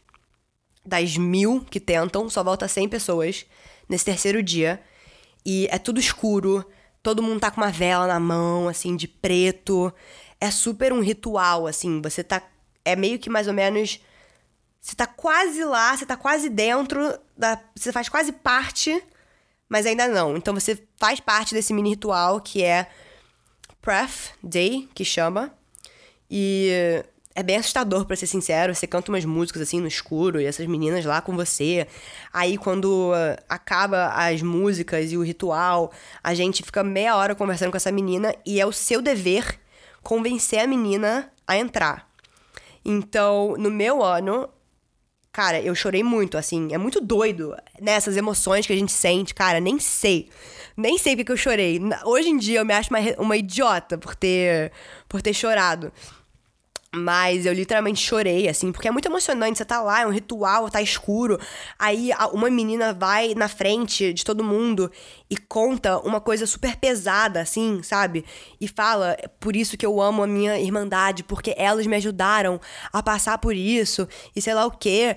Das 0.85 1.17
mil 1.17 1.65
que 1.71 1.79
tentam, 1.79 2.31
só 2.31 2.43
volta 2.43 2.67
100 2.67 2.89
pessoas 2.89 3.47
nesse 3.89 4.07
terceiro 4.07 4.43
dia. 4.43 4.83
E 5.45 5.69
é 5.71 5.79
tudo 5.79 6.01
escuro. 6.01 6.65
Todo 7.03 7.23
mundo 7.23 7.41
tá 7.41 7.51
com 7.51 7.61
uma 7.61 7.71
vela 7.71 8.07
na 8.07 8.19
mão, 8.19 8.69
assim, 8.69 8.97
de 8.97 9.07
preto. 9.07 9.93
É 10.41 10.51
super 10.51 10.93
um 10.93 11.01
ritual, 11.01 11.67
assim. 11.67 12.01
Você 12.03 12.25
tá. 12.25 12.43
É 12.85 12.97
meio 12.97 13.19
que 13.19 13.31
mais 13.31 13.47
ou 13.47 13.55
menos. 13.55 14.01
Você 14.81 14.97
tá 14.97 15.07
quase 15.07 15.63
lá, 15.65 15.97
você 15.97 16.07
tá 16.07 16.17
quase 16.17 16.49
dentro 16.49 17.19
da. 17.37 17.61
Você 17.77 17.93
faz 17.93 18.09
quase 18.09 18.33
parte 18.33 19.03
mas 19.69 19.87
ainda 19.87 20.09
não. 20.09 20.37
Então 20.37 20.55
você 20.55 20.83
faz 20.97 21.21
parte 21.21 21.55
desse 21.55 21.73
mini 21.73 21.91
ritual 21.91 22.41
que 22.41 22.63
é 22.63 22.89
Pref 23.81 24.31
Day, 24.43 24.89
que 24.95 25.05
chama. 25.05 25.53
E 26.31 27.03
é 27.39 27.43
bem 27.45 27.57
assustador, 27.57 28.05
para 28.05 28.17
ser 28.17 28.27
sincero. 28.27 28.75
Você 28.75 28.85
canta 28.85 29.13
umas 29.13 29.25
músicas 29.25 29.63
assim 29.63 29.81
no 29.81 29.87
escuro 29.87 30.41
e 30.41 30.45
essas 30.45 30.67
meninas 30.67 31.05
lá 31.05 31.21
com 31.21 31.37
você. 31.37 31.87
Aí 32.33 32.59
quando 32.59 33.13
uh, 33.13 33.41
acaba 33.49 34.09
as 34.09 34.43
músicas 34.43 35.13
e 35.13 35.17
o 35.17 35.23
ritual, 35.23 35.93
a 36.21 36.35
gente 36.35 36.65
fica 36.65 36.83
meia 36.83 37.17
hora 37.17 37.37
conversando 37.37 37.71
com 37.71 37.77
essa 37.77 37.93
menina 37.93 38.35
e 38.45 38.61
é 38.61 38.67
o 38.67 38.73
seu 38.73 39.01
dever 39.01 39.61
convencer 40.03 40.59
a 40.59 40.67
menina 40.67 41.33
a 41.47 41.57
entrar. 41.57 42.09
Então, 42.85 43.55
no 43.57 43.71
meu 43.71 44.03
ano, 44.03 44.49
Cara, 45.39 45.61
eu 45.61 45.73
chorei 45.73 46.03
muito, 46.03 46.37
assim. 46.37 46.71
É 46.73 46.79
muito 46.79 47.01
doido, 47.01 47.55
né? 47.81 47.93
Essas 47.93 48.17
emoções 48.17 48.67
que 48.67 48.73
a 48.73 48.77
gente 48.77 48.91
sente. 48.91 49.33
Cara, 49.33 49.61
nem 49.61 49.79
sei. 49.79 50.29
Nem 50.77 50.99
sei 50.99 51.15
porque 51.15 51.31
eu 51.31 51.37
chorei. 51.37 51.81
Hoje 52.05 52.29
em 52.29 52.37
dia 52.37 52.59
eu 52.59 52.65
me 52.65 52.75
acho 52.75 52.91
uma, 52.91 52.99
uma 53.19 53.37
idiota 53.37 53.97
por 53.97 54.17
ter, 54.17 54.73
por 55.09 55.23
ter 55.23 55.33
chorado. 55.33 55.93
Mas 56.95 57.45
eu 57.45 57.53
literalmente 57.53 58.01
chorei, 58.01 58.49
assim, 58.49 58.73
porque 58.73 58.89
é 58.89 58.91
muito 58.91 59.07
emocionante. 59.07 59.59
Você 59.59 59.65
tá 59.65 59.83
lá, 59.83 60.03
é 60.03 60.07
um 60.07 60.11
ritual, 60.11 60.71
tá 60.71 60.81
escuro. 60.81 61.39
Aí 61.79 62.11
uma 62.33 62.49
menina 62.49 62.95
vai 62.95 63.35
na 63.35 63.47
frente 63.47 64.13
de 64.15 64.25
todo 64.25 64.43
mundo 64.43 64.91
e 65.29 65.37
conta 65.37 65.99
uma 65.99 66.19
coisa 66.19 66.47
super 66.47 66.77
pesada, 66.77 67.43
assim, 67.43 67.83
sabe? 67.83 68.25
E 68.59 68.67
fala: 68.67 69.19
por 69.39 69.55
isso 69.55 69.77
que 69.77 69.85
eu 69.85 70.01
amo 70.01 70.23
a 70.23 70.27
minha 70.27 70.59
irmandade, 70.59 71.23
porque 71.25 71.55
elas 71.59 71.87
me 71.87 71.97
ajudaram 71.97 72.59
a 72.91 73.03
passar 73.03 73.37
por 73.37 73.55
isso, 73.55 74.09
e 74.35 74.41
sei 74.41 74.55
lá 74.55 74.65
o 74.65 74.71
quê. 74.71 75.15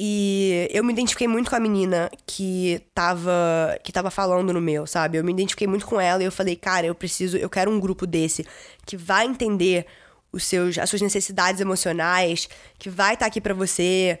E 0.00 0.68
eu 0.72 0.84
me 0.84 0.92
identifiquei 0.92 1.26
muito 1.26 1.50
com 1.50 1.56
a 1.56 1.60
menina 1.60 2.08
que 2.24 2.80
tava, 2.94 3.76
que 3.82 3.90
tava 3.90 4.12
falando 4.12 4.52
no 4.52 4.60
meu, 4.60 4.86
sabe? 4.86 5.18
Eu 5.18 5.24
me 5.24 5.32
identifiquei 5.32 5.66
muito 5.66 5.84
com 5.86 6.00
ela 6.00 6.22
e 6.22 6.26
eu 6.26 6.30
falei, 6.30 6.54
cara, 6.54 6.86
eu 6.86 6.94
preciso, 6.94 7.36
eu 7.36 7.50
quero 7.50 7.68
um 7.68 7.80
grupo 7.80 8.06
desse 8.06 8.46
que 8.86 8.96
vai 8.96 9.26
entender 9.26 9.86
os 10.32 10.44
seus, 10.44 10.78
as 10.78 10.88
suas 10.88 11.02
necessidades 11.02 11.60
emocionais, 11.60 12.48
que 12.78 12.90
vai 12.90 13.14
estar 13.14 13.24
tá 13.24 13.28
aqui 13.28 13.40
para 13.40 13.54
você. 13.54 14.18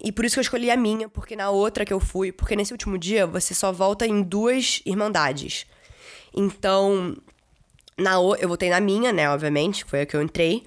E 0.00 0.12
por 0.12 0.24
isso 0.24 0.34
que 0.34 0.40
eu 0.40 0.42
escolhi 0.42 0.70
a 0.70 0.76
minha, 0.76 1.08
porque 1.08 1.34
na 1.34 1.50
outra 1.50 1.84
que 1.84 1.92
eu 1.92 2.00
fui, 2.00 2.32
porque 2.32 2.56
nesse 2.56 2.72
último 2.72 2.98
dia 2.98 3.26
você 3.26 3.54
só 3.54 3.72
volta 3.72 4.06
em 4.06 4.22
duas 4.22 4.82
irmandades. 4.84 5.66
Então, 6.34 7.16
na 7.96 8.18
o, 8.18 8.34
eu 8.36 8.48
voltei 8.48 8.68
na 8.68 8.80
minha, 8.80 9.12
né, 9.12 9.28
obviamente, 9.30 9.84
foi 9.84 10.02
a 10.02 10.06
que 10.06 10.14
eu 10.14 10.22
entrei. 10.22 10.64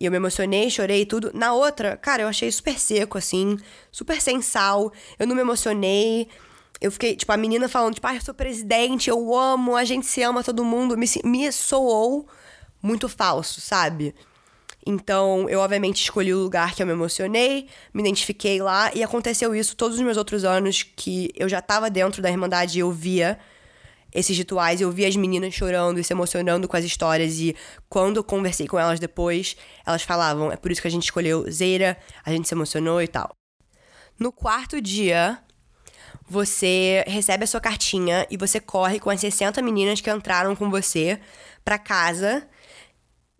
E 0.00 0.04
eu 0.04 0.12
me 0.12 0.16
emocionei, 0.16 0.70
chorei 0.70 1.02
e 1.02 1.06
tudo. 1.06 1.32
Na 1.34 1.52
outra, 1.52 1.96
cara, 1.96 2.22
eu 2.22 2.28
achei 2.28 2.50
super 2.52 2.78
seco, 2.78 3.18
assim, 3.18 3.58
super 3.90 4.20
sem 4.20 4.40
sal. 4.40 4.92
Eu 5.18 5.26
não 5.26 5.34
me 5.34 5.40
emocionei. 5.40 6.28
Eu 6.80 6.92
fiquei, 6.92 7.16
tipo, 7.16 7.32
a 7.32 7.36
menina 7.36 7.68
falando, 7.68 7.94
tipo, 7.94 8.06
ah, 8.06 8.14
eu 8.14 8.20
sou 8.20 8.32
presidente, 8.32 9.10
eu 9.10 9.36
amo, 9.36 9.74
a 9.74 9.84
gente 9.84 10.06
se 10.06 10.22
ama, 10.22 10.44
todo 10.44 10.64
mundo. 10.64 10.96
Me, 10.96 11.06
me 11.24 11.50
soou 11.50 12.28
muito 12.82 13.08
falso, 13.08 13.60
sabe? 13.60 14.14
Então, 14.86 15.48
eu 15.50 15.60
obviamente 15.60 16.02
escolhi 16.02 16.32
o 16.32 16.38
lugar 16.38 16.74
que 16.74 16.82
eu 16.82 16.86
me 16.86 16.92
emocionei, 16.92 17.68
me 17.92 18.00
identifiquei 18.00 18.62
lá, 18.62 18.90
e 18.94 19.02
aconteceu 19.02 19.54
isso 19.54 19.76
todos 19.76 19.98
os 19.98 20.02
meus 20.02 20.16
outros 20.16 20.44
anos 20.44 20.82
que 20.82 21.30
eu 21.36 21.48
já 21.48 21.60
tava 21.60 21.90
dentro 21.90 22.22
da 22.22 22.30
Irmandade 22.30 22.78
e 22.78 22.80
eu 22.80 22.90
via 22.90 23.38
esses 24.14 24.36
rituais. 24.36 24.80
Eu 24.80 24.90
vi 24.90 25.04
as 25.04 25.16
meninas 25.16 25.52
chorando 25.52 26.00
e 26.00 26.04
se 26.04 26.12
emocionando 26.12 26.66
com 26.66 26.76
as 26.76 26.84
histórias. 26.84 27.38
E 27.38 27.54
quando 27.88 28.16
eu 28.16 28.24
conversei 28.24 28.66
com 28.66 28.78
elas 28.78 28.98
depois, 28.98 29.56
elas 29.84 30.02
falavam: 30.02 30.50
é 30.50 30.56
por 30.56 30.70
isso 30.70 30.80
que 30.80 30.88
a 30.88 30.90
gente 30.90 31.04
escolheu 31.04 31.50
Zeira, 31.50 31.98
a 32.24 32.30
gente 32.30 32.48
se 32.48 32.54
emocionou 32.54 33.02
e 33.02 33.08
tal. 33.08 33.30
No 34.18 34.32
quarto 34.32 34.80
dia, 34.80 35.38
você 36.28 37.04
recebe 37.06 37.44
a 37.44 37.46
sua 37.46 37.60
cartinha 37.60 38.26
e 38.30 38.36
você 38.36 38.58
corre 38.58 38.98
com 38.98 39.10
as 39.10 39.20
60 39.20 39.60
meninas 39.62 40.00
que 40.00 40.10
entraram 40.10 40.56
com 40.56 40.70
você 40.70 41.20
para 41.64 41.78
casa 41.78 42.48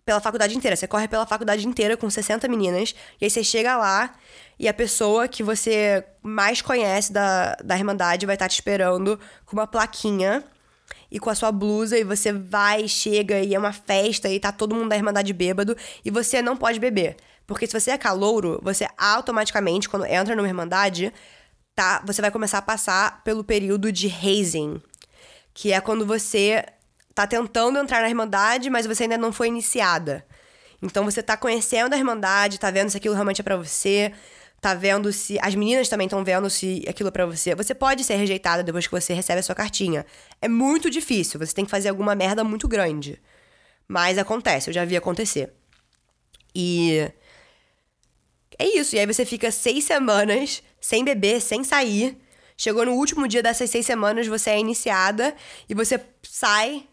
pela 0.09 0.21
faculdade 0.21 0.57
inteira. 0.57 0.75
Você 0.75 0.87
corre 0.87 1.07
pela 1.07 1.27
faculdade 1.27 1.69
inteira 1.69 1.95
com 1.95 2.09
60 2.09 2.49
meninas 2.49 2.95
e 3.21 3.27
aí 3.27 3.31
você 3.31 3.45
chega 3.45 3.77
lá 3.77 4.15
e 4.59 4.67
a 4.67 4.73
pessoa 4.73 5.29
que 5.29 5.43
você 5.43 6.03
mais 6.23 6.62
conhece 6.62 7.12
da, 7.12 7.55
da 7.62 7.77
Irmandade 7.77 8.25
vai 8.25 8.35
estar 8.35 8.49
te 8.49 8.55
esperando 8.55 9.21
com 9.45 9.55
uma 9.55 9.67
plaquinha 9.67 10.43
e 11.11 11.21
com 11.21 11.29
a 11.29 11.35
sua 11.35 11.53
blusa 11.53 11.99
e 11.99 12.05
você 12.05 12.33
vai, 12.33 12.88
chega 12.88 13.41
e 13.41 13.55
é 13.55 13.59
uma 13.59 13.71
festa 13.71 14.31
e 14.31 14.41
tá 14.41 14.50
todo 14.50 14.75
mundo 14.75 14.88
da 14.88 14.97
Irmandade 14.97 15.31
bêbado 15.35 15.77
e 16.03 16.11
você 16.11 16.41
não 16.41 16.57
pode 16.57 16.81
beber. 16.81 17.17
Porque 17.47 17.67
se 17.67 17.79
você 17.79 17.91
é 17.91 17.99
calouro, 17.99 18.59
você 18.62 18.88
automaticamente, 18.97 19.91
quando 19.91 20.07
entra 20.07 20.35
numa 20.35 20.49
Irmandade, 20.49 21.12
tá, 21.75 22.03
você 22.07 22.23
vai 22.23 22.31
começar 22.31 22.59
a 22.59 22.62
passar 22.62 23.23
pelo 23.25 23.45
período 23.45 23.93
de 23.93 24.09
hazing, 24.09 24.81
que 25.53 25.71
é 25.71 25.83
quando 25.83 26.07
você 26.07 26.65
tá 27.19 27.27
tentando 27.27 27.81
entrar 27.81 28.01
na 28.01 28.09
Irmandade, 28.09 28.71
mas 28.71 28.87
você 28.87 29.03
ainda 29.03 29.19
não 29.19 29.33
foi 29.33 29.49
iniciada. 29.49 30.25
Então 30.81 31.05
você 31.05 31.21
tá 31.21 31.37
conhecendo 31.37 31.93
a 31.93 31.99
Irmandade, 31.99 32.61
tá 32.61 32.71
vendo 32.71 32.91
se 32.91 32.97
aquilo 32.97 33.13
realmente 33.13 33.41
é 33.41 33.43
para 33.43 33.57
você, 33.57 34.13
tá 34.61 34.73
vendo 34.73 35.13
se. 35.13 35.37
As 35.43 35.53
meninas 35.57 35.89
também 35.89 36.07
estão 36.07 36.23
vendo 36.23 36.49
se 36.49 36.85
aquilo 36.89 37.09
é 37.09 37.11
para 37.11 37.27
você. 37.27 37.57
Você 37.57 37.75
pode 37.75 38.05
ser 38.05 38.15
rejeitada 38.15 38.63
depois 38.63 38.87
que 38.87 38.93
você 38.93 39.15
recebe 39.15 39.41
a 39.41 39.43
sua 39.43 39.57
cartinha. 39.57 40.07
É 40.41 40.47
muito 40.47 40.89
difícil, 40.89 41.41
você 41.41 41.53
tem 41.53 41.65
que 41.65 41.71
fazer 41.73 41.89
alguma 41.89 42.15
merda 42.15 42.45
muito 42.45 42.69
grande. 42.69 43.21
Mas 43.89 44.17
acontece, 44.17 44.71
eu 44.71 44.75
já 44.75 44.85
vi 44.85 44.97
acontecer. 44.97 45.53
E. 46.55 47.11
É 48.57 48.65
isso. 48.79 48.95
E 48.95 49.01
aí 49.01 49.07
você 49.07 49.25
fica 49.25 49.51
seis 49.51 49.83
semanas 49.83 50.63
sem 50.81 51.05
beber, 51.05 51.41
sem 51.41 51.65
sair. 51.65 52.17
Chegou 52.57 52.87
no 52.87 52.93
último 52.93 53.27
dia 53.27 53.43
dessas 53.43 53.71
seis 53.71 53.85
semanas, 53.85 54.29
você 54.29 54.51
é 54.51 54.61
iniciada 54.61 55.35
e 55.69 55.75
você 55.75 56.01
sai 56.23 56.87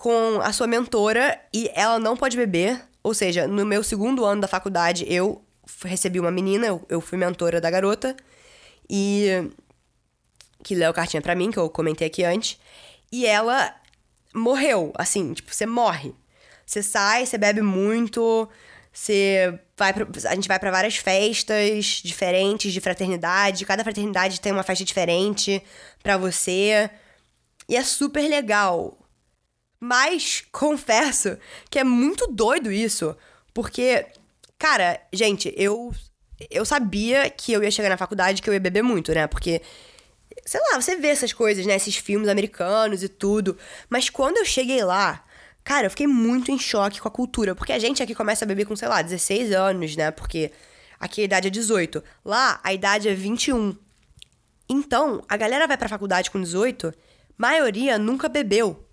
com 0.00 0.40
a 0.40 0.50
sua 0.50 0.66
mentora 0.66 1.38
e 1.52 1.70
ela 1.74 1.98
não 1.98 2.16
pode 2.16 2.34
beber. 2.34 2.82
Ou 3.02 3.12
seja, 3.12 3.46
no 3.46 3.66
meu 3.66 3.84
segundo 3.84 4.24
ano 4.24 4.40
da 4.40 4.48
faculdade, 4.48 5.04
eu 5.06 5.44
recebi 5.84 6.18
uma 6.18 6.30
menina, 6.30 6.66
eu, 6.66 6.82
eu 6.88 7.00
fui 7.02 7.18
mentora 7.18 7.60
da 7.60 7.70
garota, 7.70 8.16
e 8.88 9.50
que 10.64 10.74
leu 10.74 10.92
cartinha 10.94 11.20
para 11.20 11.34
mim, 11.34 11.50
que 11.50 11.58
eu 11.58 11.68
comentei 11.68 12.06
aqui 12.06 12.24
antes, 12.24 12.58
e 13.12 13.26
ela 13.26 13.74
morreu, 14.34 14.90
assim, 14.96 15.34
tipo, 15.34 15.54
você 15.54 15.66
morre. 15.66 16.14
Você 16.64 16.82
sai, 16.82 17.26
você 17.26 17.36
bebe 17.36 17.60
muito, 17.60 18.48
você 18.90 19.60
vai 19.76 19.92
pra, 19.92 20.06
a 20.30 20.34
gente 20.34 20.48
vai 20.48 20.58
para 20.58 20.70
várias 20.70 20.96
festas 20.96 22.00
diferentes 22.02 22.72
de 22.72 22.80
fraternidade, 22.80 23.66
cada 23.66 23.82
fraternidade 23.82 24.40
tem 24.40 24.52
uma 24.52 24.62
festa 24.62 24.84
diferente 24.84 25.62
para 26.02 26.16
você. 26.16 26.88
E 27.68 27.76
é 27.76 27.84
super 27.84 28.26
legal. 28.28 28.96
Mas 29.80 30.44
confesso 30.52 31.38
que 31.70 31.78
é 31.78 31.84
muito 31.84 32.26
doido 32.26 32.70
isso, 32.70 33.16
porque 33.54 34.06
Cara, 34.60 35.00
gente, 35.10 35.52
eu 35.56 35.90
eu 36.50 36.66
sabia 36.66 37.30
que 37.30 37.50
eu 37.50 37.62
ia 37.64 37.70
chegar 37.70 37.88
na 37.88 37.96
faculdade 37.96 38.42
que 38.42 38.50
eu 38.50 38.52
ia 38.54 38.60
beber 38.60 38.82
muito, 38.82 39.10
né? 39.12 39.26
Porque 39.26 39.62
sei 40.44 40.60
lá, 40.60 40.78
você 40.78 40.96
vê 40.96 41.08
essas 41.08 41.32
coisas, 41.32 41.64
né, 41.64 41.76
esses 41.76 41.96
filmes 41.96 42.28
americanos 42.28 43.02
e 43.02 43.08
tudo, 43.08 43.56
mas 43.88 44.10
quando 44.10 44.36
eu 44.36 44.44
cheguei 44.44 44.84
lá, 44.84 45.24
cara, 45.64 45.86
eu 45.86 45.90
fiquei 45.90 46.06
muito 46.06 46.50
em 46.52 46.58
choque 46.58 47.00
com 47.00 47.08
a 47.08 47.10
cultura, 47.10 47.54
porque 47.54 47.72
a 47.72 47.78
gente 47.78 48.02
aqui 48.02 48.14
começa 48.14 48.44
a 48.44 48.48
beber 48.48 48.66
com, 48.66 48.76
sei 48.76 48.88
lá, 48.88 49.00
16 49.00 49.52
anos, 49.52 49.96
né? 49.96 50.10
Porque 50.10 50.52
aqui 51.00 51.22
a 51.22 51.24
idade 51.24 51.48
é 51.48 51.50
18. 51.50 52.04
Lá 52.22 52.60
a 52.62 52.74
idade 52.74 53.08
é 53.08 53.14
21. 53.14 53.74
Então, 54.68 55.24
a 55.26 55.36
galera 55.38 55.66
vai 55.66 55.78
pra 55.78 55.88
faculdade 55.88 56.30
com 56.30 56.40
18, 56.40 56.92
maioria 57.38 57.98
nunca 57.98 58.28
bebeu. 58.28 58.86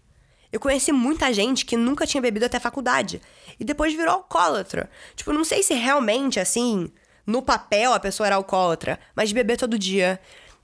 Eu 0.51 0.59
conheci 0.59 0.91
muita 0.91 1.33
gente 1.33 1.65
que 1.65 1.75
nunca 1.75 2.07
tinha 2.07 2.21
bebido 2.21 2.45
até 2.45 2.57
a 2.57 2.61
faculdade 2.61 3.21
e 3.59 3.63
depois 3.65 3.93
virou 3.93 4.13
alcoólatra. 4.13 4.89
Tipo, 5.15 5.33
não 5.33 5.43
sei 5.43 5.61
se 5.61 5.73
realmente, 5.73 6.39
assim, 6.39 6.89
no 7.25 7.41
papel 7.41 7.93
a 7.93 7.99
pessoa 7.99 8.27
era 8.27 8.35
alcoólatra, 8.35 8.99
mas 9.15 9.29
de 9.29 9.35
beber 9.35 9.57
todo 9.57 9.77
dia, 9.77 10.19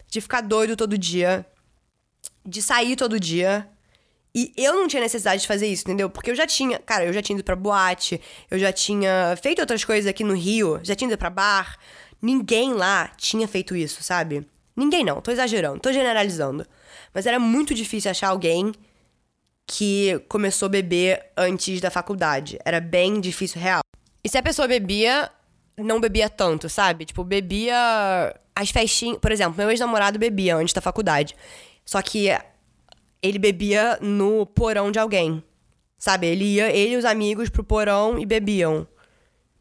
de 0.07 0.21
ficar 0.21 0.41
doido 0.41 0.75
todo 0.75 0.97
dia, 0.97 1.45
de 2.45 2.61
sair 2.61 2.95
todo 2.95 3.19
dia. 3.19 3.67
E 4.35 4.51
eu 4.57 4.73
não 4.73 4.87
tinha 4.87 5.01
necessidade 5.01 5.41
de 5.41 5.47
fazer 5.47 5.67
isso, 5.67 5.83
entendeu? 5.83 6.09
Porque 6.09 6.31
eu 6.31 6.35
já 6.35 6.47
tinha, 6.47 6.79
cara, 6.79 7.05
eu 7.05 7.13
já 7.13 7.21
tinha 7.21 7.35
ido 7.35 7.43
pra 7.43 7.55
boate, 7.55 8.19
eu 8.49 8.57
já 8.57 8.71
tinha 8.71 9.37
feito 9.41 9.59
outras 9.59 9.83
coisas 9.83 10.09
aqui 10.09 10.23
no 10.23 10.33
Rio, 10.33 10.79
já 10.81 10.95
tinha 10.95 11.07
ido 11.07 11.17
pra 11.17 11.29
bar. 11.29 11.77
Ninguém 12.21 12.73
lá 12.73 13.09
tinha 13.17 13.47
feito 13.47 13.75
isso, 13.75 14.01
sabe? 14.01 14.47
Ninguém 14.75 15.03
não, 15.03 15.21
tô 15.21 15.29
exagerando, 15.29 15.79
tô 15.79 15.91
generalizando. 15.91 16.65
Mas 17.13 17.27
era 17.27 17.37
muito 17.37 17.75
difícil 17.75 18.09
achar 18.09 18.29
alguém 18.29 18.73
que 19.75 20.19
começou 20.29 20.67
a 20.67 20.69
beber 20.69 21.25
antes 21.35 21.81
da 21.81 21.89
faculdade. 21.89 22.59
Era 22.63 22.79
bem 22.79 23.19
difícil 23.19 23.59
real. 23.59 23.81
E 24.23 24.29
se 24.29 24.37
a 24.37 24.43
pessoa 24.43 24.67
bebia, 24.67 25.31
não 25.75 25.99
bebia 25.99 26.29
tanto, 26.29 26.69
sabe? 26.69 27.05
Tipo, 27.05 27.23
bebia 27.23 27.75
as 28.55 28.69
festinhas. 28.69 29.17
Por 29.17 29.31
exemplo, 29.31 29.55
meu 29.57 29.71
ex-namorado 29.71 30.19
bebia 30.19 30.55
antes 30.55 30.75
da 30.75 30.79
faculdade. 30.79 31.35
Só 31.83 32.03
que 32.03 32.29
ele 33.19 33.39
bebia 33.39 33.97
no 33.99 34.45
porão 34.45 34.91
de 34.91 34.99
alguém. 34.99 35.43
Sabe? 35.97 36.27
Ele 36.27 36.43
ia, 36.43 36.69
ele 36.69 36.93
e 36.93 36.97
os 36.97 37.05
amigos 37.05 37.49
pro 37.49 37.63
porão 37.63 38.19
e 38.19 38.27
bebiam. 38.27 38.87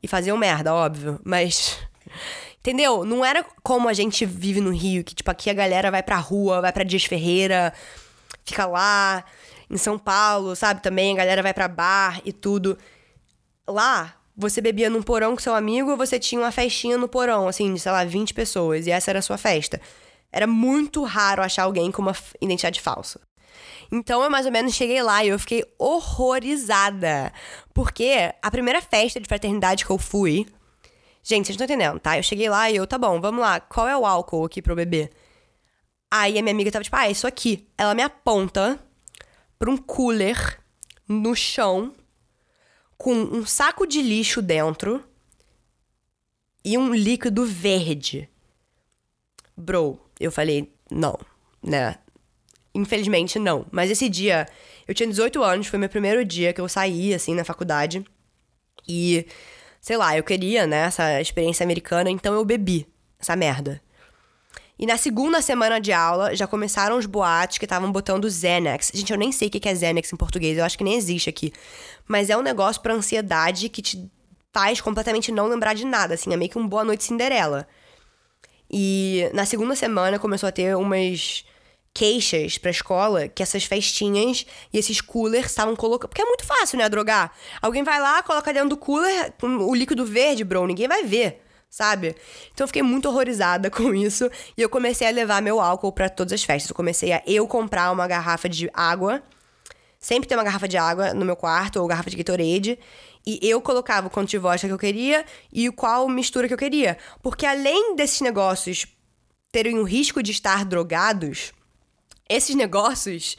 E 0.03 0.07
faziam 0.07 0.37
merda, 0.37 0.75
óbvio. 0.75 1.19
Mas. 1.25 1.79
Entendeu? 2.61 3.03
Não 3.03 3.25
era 3.25 3.43
como 3.63 3.89
a 3.89 3.95
gente 3.95 4.27
vive 4.27 4.61
no 4.61 4.71
Rio, 4.71 5.03
que, 5.03 5.15
tipo, 5.15 5.31
aqui 5.31 5.49
a 5.49 5.55
galera 5.55 5.91
vai 5.91 6.03
pra 6.03 6.19
rua, 6.19 6.61
vai 6.61 6.71
pra 6.71 6.85
Dias 6.85 7.05
Ferreira, 7.05 7.73
fica 8.45 8.67
lá 8.67 9.25
em 9.73 9.79
São 9.79 9.99
Paulo, 9.99 10.55
sabe? 10.55 10.83
Também 10.83 11.15
a 11.15 11.17
galera 11.17 11.43
vai 11.43 11.55
pra 11.55 11.67
bar 11.67 12.21
e 12.27 12.33
tudo. 12.33 12.77
Lá, 13.67 14.15
você 14.37 14.61
bebia 14.61 14.91
num 14.91 15.03
porão 15.03 15.35
com 15.35 15.41
seu 15.41 15.55
amigo 15.55 15.91
ou 15.91 15.97
você 15.97 16.19
tinha 16.19 16.41
uma 16.41 16.53
festinha 16.53 16.99
no 16.99 17.09
porão, 17.09 17.49
assim, 17.49 17.73
de, 17.73 17.81
sei 17.81 17.91
lá, 17.91 18.05
20 18.05 18.35
pessoas, 18.35 18.87
e 18.87 18.91
essa 18.91 19.11
era 19.11 19.21
a 19.21 19.23
sua 19.23 19.39
festa. 19.39 19.81
Era 20.31 20.47
muito 20.47 21.03
raro 21.05 21.43
achar 21.43 21.65
alguém 21.65 21.91
com 21.91 22.03
uma 22.03 22.15
identidade 22.41 22.81
falsa. 22.81 23.19
Então 23.91 24.23
eu 24.23 24.31
mais 24.31 24.47
ou 24.47 24.53
menos 24.53 24.75
cheguei 24.75 25.03
lá 25.03 25.25
e 25.25 25.29
eu 25.29 25.39
fiquei 25.39 25.65
horrorizada. 25.79 27.33
Porque 27.75 28.33
a 28.43 28.51
primeira 28.51 28.81
festa 28.81 29.21
de 29.21 29.29
fraternidade 29.29 29.85
que 29.85 29.91
eu 29.91 29.99
fui. 29.99 30.47
Gente, 31.23 31.47
vocês 31.47 31.55
estão 31.55 31.65
entendendo, 31.65 32.01
tá? 32.01 32.19
Eu 32.19 32.23
cheguei 32.23 32.49
lá 32.49 32.71
e 32.71 32.77
eu, 32.77 32.87
tá 32.87 32.99
bom, 32.99 33.21
vamos 33.21 33.41
lá, 33.41 33.61
qual 33.61 33.87
é 33.87 33.97
o 33.97 34.05
álcool 34.05 34.45
aqui 34.45 34.61
pra 34.61 34.73
eu 34.73 34.77
beber? 34.77 35.11
Aí 36.11 36.39
a 36.39 36.43
minha 36.43 36.53
amiga 36.53 36.71
tava 36.71 36.83
tipo, 36.83 36.97
ah, 36.97 37.07
é 37.07 37.11
isso 37.11 37.27
aqui. 37.27 37.69
Ela 37.79 37.95
me 37.95 38.03
aponta 38.03 38.79
para 39.63 39.71
um 39.71 39.77
cooler 39.77 40.59
no 41.09 41.37
chão 41.37 41.95
com 42.99 43.15
um 43.15 43.47
saco 43.47 43.87
de 43.87 44.03
lixo 44.03 44.43
dentro 44.43 45.05
e 46.65 46.77
um 46.77 46.93
líquido 46.93 47.47
verde. 47.47 48.29
Bro, 49.57 50.01
eu 50.19 50.33
falei, 50.33 50.75
não, 50.91 51.17
né? 51.63 51.97
Infelizmente 52.75 53.39
não. 53.39 53.65
Mas 53.71 53.89
esse 53.89 54.09
dia, 54.09 54.49
eu 54.89 54.93
tinha 54.97 55.09
18 55.09 55.41
anos, 55.45 55.69
foi 55.69 55.79
meu 55.79 55.89
primeiro 55.89 56.25
dia 56.25 56.53
que 56.53 56.61
eu 56.61 56.69
saí, 56.69 57.15
assim, 57.15 57.33
na 57.33 57.45
faculdade. 57.45 58.05
E, 58.89 59.25
sei 59.81 59.97
lá, 59.97 60.17
eu 60.17 60.25
queria, 60.25 60.67
né, 60.67 60.87
essa 60.87 61.21
experiência 61.21 61.63
americana, 61.63 62.11
então 62.11 62.35
eu 62.35 62.45
bebi. 62.45 62.85
essa 63.17 63.37
merda. 63.37 63.81
E 64.83 64.87
na 64.87 64.97
segunda 64.97 65.41
semana 65.41 65.81
de 65.81 65.93
aula, 65.93 66.35
já 66.35 66.45
começaram 66.45 66.99
os 66.99 67.07
boatos 67.07 67.57
que 67.57 67.65
estavam 67.65 67.93
botando 67.93 68.29
Xanax. 68.29 68.91
Gente, 68.93 69.13
eu 69.13 69.17
nem 69.17 69.31
sei 69.31 69.47
o 69.47 69.51
que 69.53 69.69
é 69.69 69.77
Xanax 69.77 70.13
em 70.13 70.17
português, 70.17 70.59
eu 70.59 70.65
acho 70.65 70.77
que 70.77 70.83
nem 70.83 70.97
existe 70.97 71.31
aqui. 71.31 71.53
Mas 72.09 72.29
é 72.29 72.37
um 72.37 72.43
negócio 72.43 72.83
pra 72.83 72.93
ansiedade 72.93 73.69
que 73.69 73.81
te 73.81 74.11
faz 74.53 74.81
completamente 74.81 75.31
não 75.31 75.47
lembrar 75.47 75.75
de 75.75 75.87
nada, 75.87 76.15
assim, 76.15 76.33
é 76.33 76.37
meio 76.37 76.51
que 76.51 76.59
um 76.59 76.67
boa 76.67 76.83
noite 76.83 77.05
Cinderela. 77.05 77.69
E 78.69 79.31
na 79.33 79.47
segunda 79.47 79.77
semana 79.77 80.19
começou 80.19 80.49
a 80.49 80.53
ter 80.53 80.77
umas 80.77 81.45
queixas 81.95 82.59
pra 82.59 82.73
escola 82.73 83.29
que 83.29 83.41
essas 83.41 83.63
festinhas 83.63 84.45
e 84.73 84.79
esses 84.79 85.01
coolers 85.01 85.47
estavam 85.47 85.77
colocando. 85.77 86.09
Porque 86.09 86.23
é 86.23 86.25
muito 86.25 86.45
fácil, 86.45 86.77
né, 86.77 86.89
drogar. 86.89 87.31
Alguém 87.61 87.85
vai 87.85 88.01
lá, 88.01 88.21
coloca 88.25 88.53
dentro 88.53 88.71
do 88.71 88.77
cooler 88.77 89.33
o 89.41 89.77
líquido 89.77 90.05
verde, 90.05 90.43
bro, 90.43 90.67
ninguém 90.67 90.89
vai 90.89 91.05
ver, 91.05 91.42
sabe? 91.73 92.15
Então 92.53 92.65
eu 92.65 92.69
fiquei 92.69 92.83
muito 92.83 93.09
horrorizada 93.09 93.71
com 93.73 93.95
isso 93.95 94.31
e 94.57 94.61
eu 94.61 94.69
comecei 94.69 95.09
a 95.09 95.11
levar 95.11 95.41
meu 95.41 95.59
álcool 95.59 95.91
para 95.91 96.11
todas 96.11 96.35
as 96.35 96.45
festas. 96.45 96.69
Eu 96.69 96.77
comecei 96.77 97.13
a 97.13 97.23
eu 97.27 97.49
comprar 97.49 97.91
uma 97.91 98.07
garrafa 98.07 98.49
de 98.49 98.71
água. 98.75 99.23
Sempre 99.99 100.29
tem 100.29 100.37
uma 100.37 100.45
garrafa 100.45 100.69
de 100.69 100.77
água 100.77 101.15
no 101.15 101.25
meu 101.25 101.35
quarto 101.35 101.81
ou 101.81 101.87
garrafa 101.87 102.11
de 102.11 102.17
Gatorade. 102.17 102.79
E 103.27 103.39
eu 103.43 103.61
colocava 103.61 104.09
o 104.09 104.11
quanto 104.11 104.29
de 104.29 104.39
vodka 104.39 104.67
que 104.67 104.75
eu 104.75 104.79
queria 104.79 105.25
e 105.51 105.71
qual 105.71 106.07
mistura 106.09 106.47
que 106.47 106.53
eu 106.53 106.59
queria. 106.59 106.99
Porque 107.23 107.47
além 107.47 107.97
desses 107.97 108.21
negócios 108.21 108.87
terem 109.51 109.79
o 109.79 109.85
risco 109.85 110.23
de 110.23 110.33
estar 110.33 110.65
drogados, 110.65 111.53
esses 112.29 112.55
negócios 112.55 113.37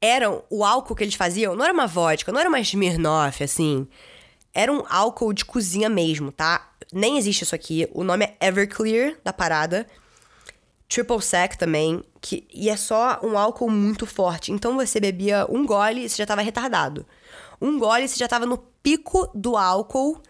eram 0.00 0.44
o 0.50 0.64
álcool 0.64 0.94
que 0.94 1.04
eles 1.04 1.14
faziam, 1.14 1.56
não 1.56 1.64
era 1.64 1.72
uma 1.72 1.86
vodka, 1.86 2.30
não 2.30 2.40
era 2.40 2.48
uma 2.48 2.60
Smirnoff, 2.60 3.42
assim. 3.42 3.88
Era 4.54 4.72
um 4.72 4.84
álcool 4.88 5.32
de 5.32 5.44
cozinha 5.44 5.88
mesmo, 5.88 6.30
tá? 6.30 6.70
Nem 6.92 7.16
existe 7.16 7.42
isso 7.42 7.54
aqui. 7.54 7.88
O 7.92 8.04
nome 8.04 8.24
é 8.24 8.48
Everclear 8.48 9.16
da 9.24 9.32
parada. 9.32 9.86
Triple 10.88 11.22
Sec 11.22 11.56
também, 11.56 12.04
que, 12.20 12.46
e 12.52 12.68
é 12.68 12.76
só 12.76 13.18
um 13.22 13.38
álcool 13.38 13.70
muito 13.70 14.04
forte. 14.04 14.52
Então 14.52 14.76
você 14.76 15.00
bebia 15.00 15.46
um 15.48 15.64
gole 15.64 16.04
e 16.04 16.08
você 16.08 16.16
já 16.16 16.26
tava 16.26 16.42
retardado. 16.42 17.06
Um 17.60 17.78
gole 17.78 18.06
você 18.06 18.18
já 18.18 18.28
tava 18.28 18.44
no 18.44 18.58
pico 18.58 19.30
do 19.34 19.56
álcool, 19.56 20.20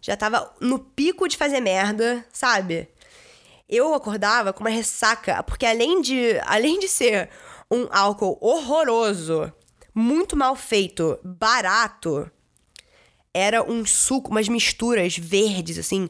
já 0.00 0.14
tava 0.14 0.52
no 0.60 0.78
pico 0.78 1.26
de 1.26 1.36
fazer 1.38 1.60
merda, 1.60 2.22
sabe? 2.30 2.88
eu 3.68 3.94
acordava 3.94 4.52
com 4.52 4.60
uma 4.60 4.70
ressaca, 4.70 5.42
porque 5.42 5.66
além 5.66 6.00
de, 6.00 6.38
além 6.44 6.78
de 6.78 6.88
ser 6.88 7.30
um 7.70 7.86
álcool 7.90 8.38
horroroso, 8.40 9.52
muito 9.94 10.36
mal 10.36 10.54
feito, 10.54 11.18
barato, 11.22 12.30
era 13.34 13.68
um 13.68 13.84
suco, 13.84 14.30
umas 14.30 14.48
misturas 14.48 15.18
verdes, 15.18 15.76
assim, 15.76 16.08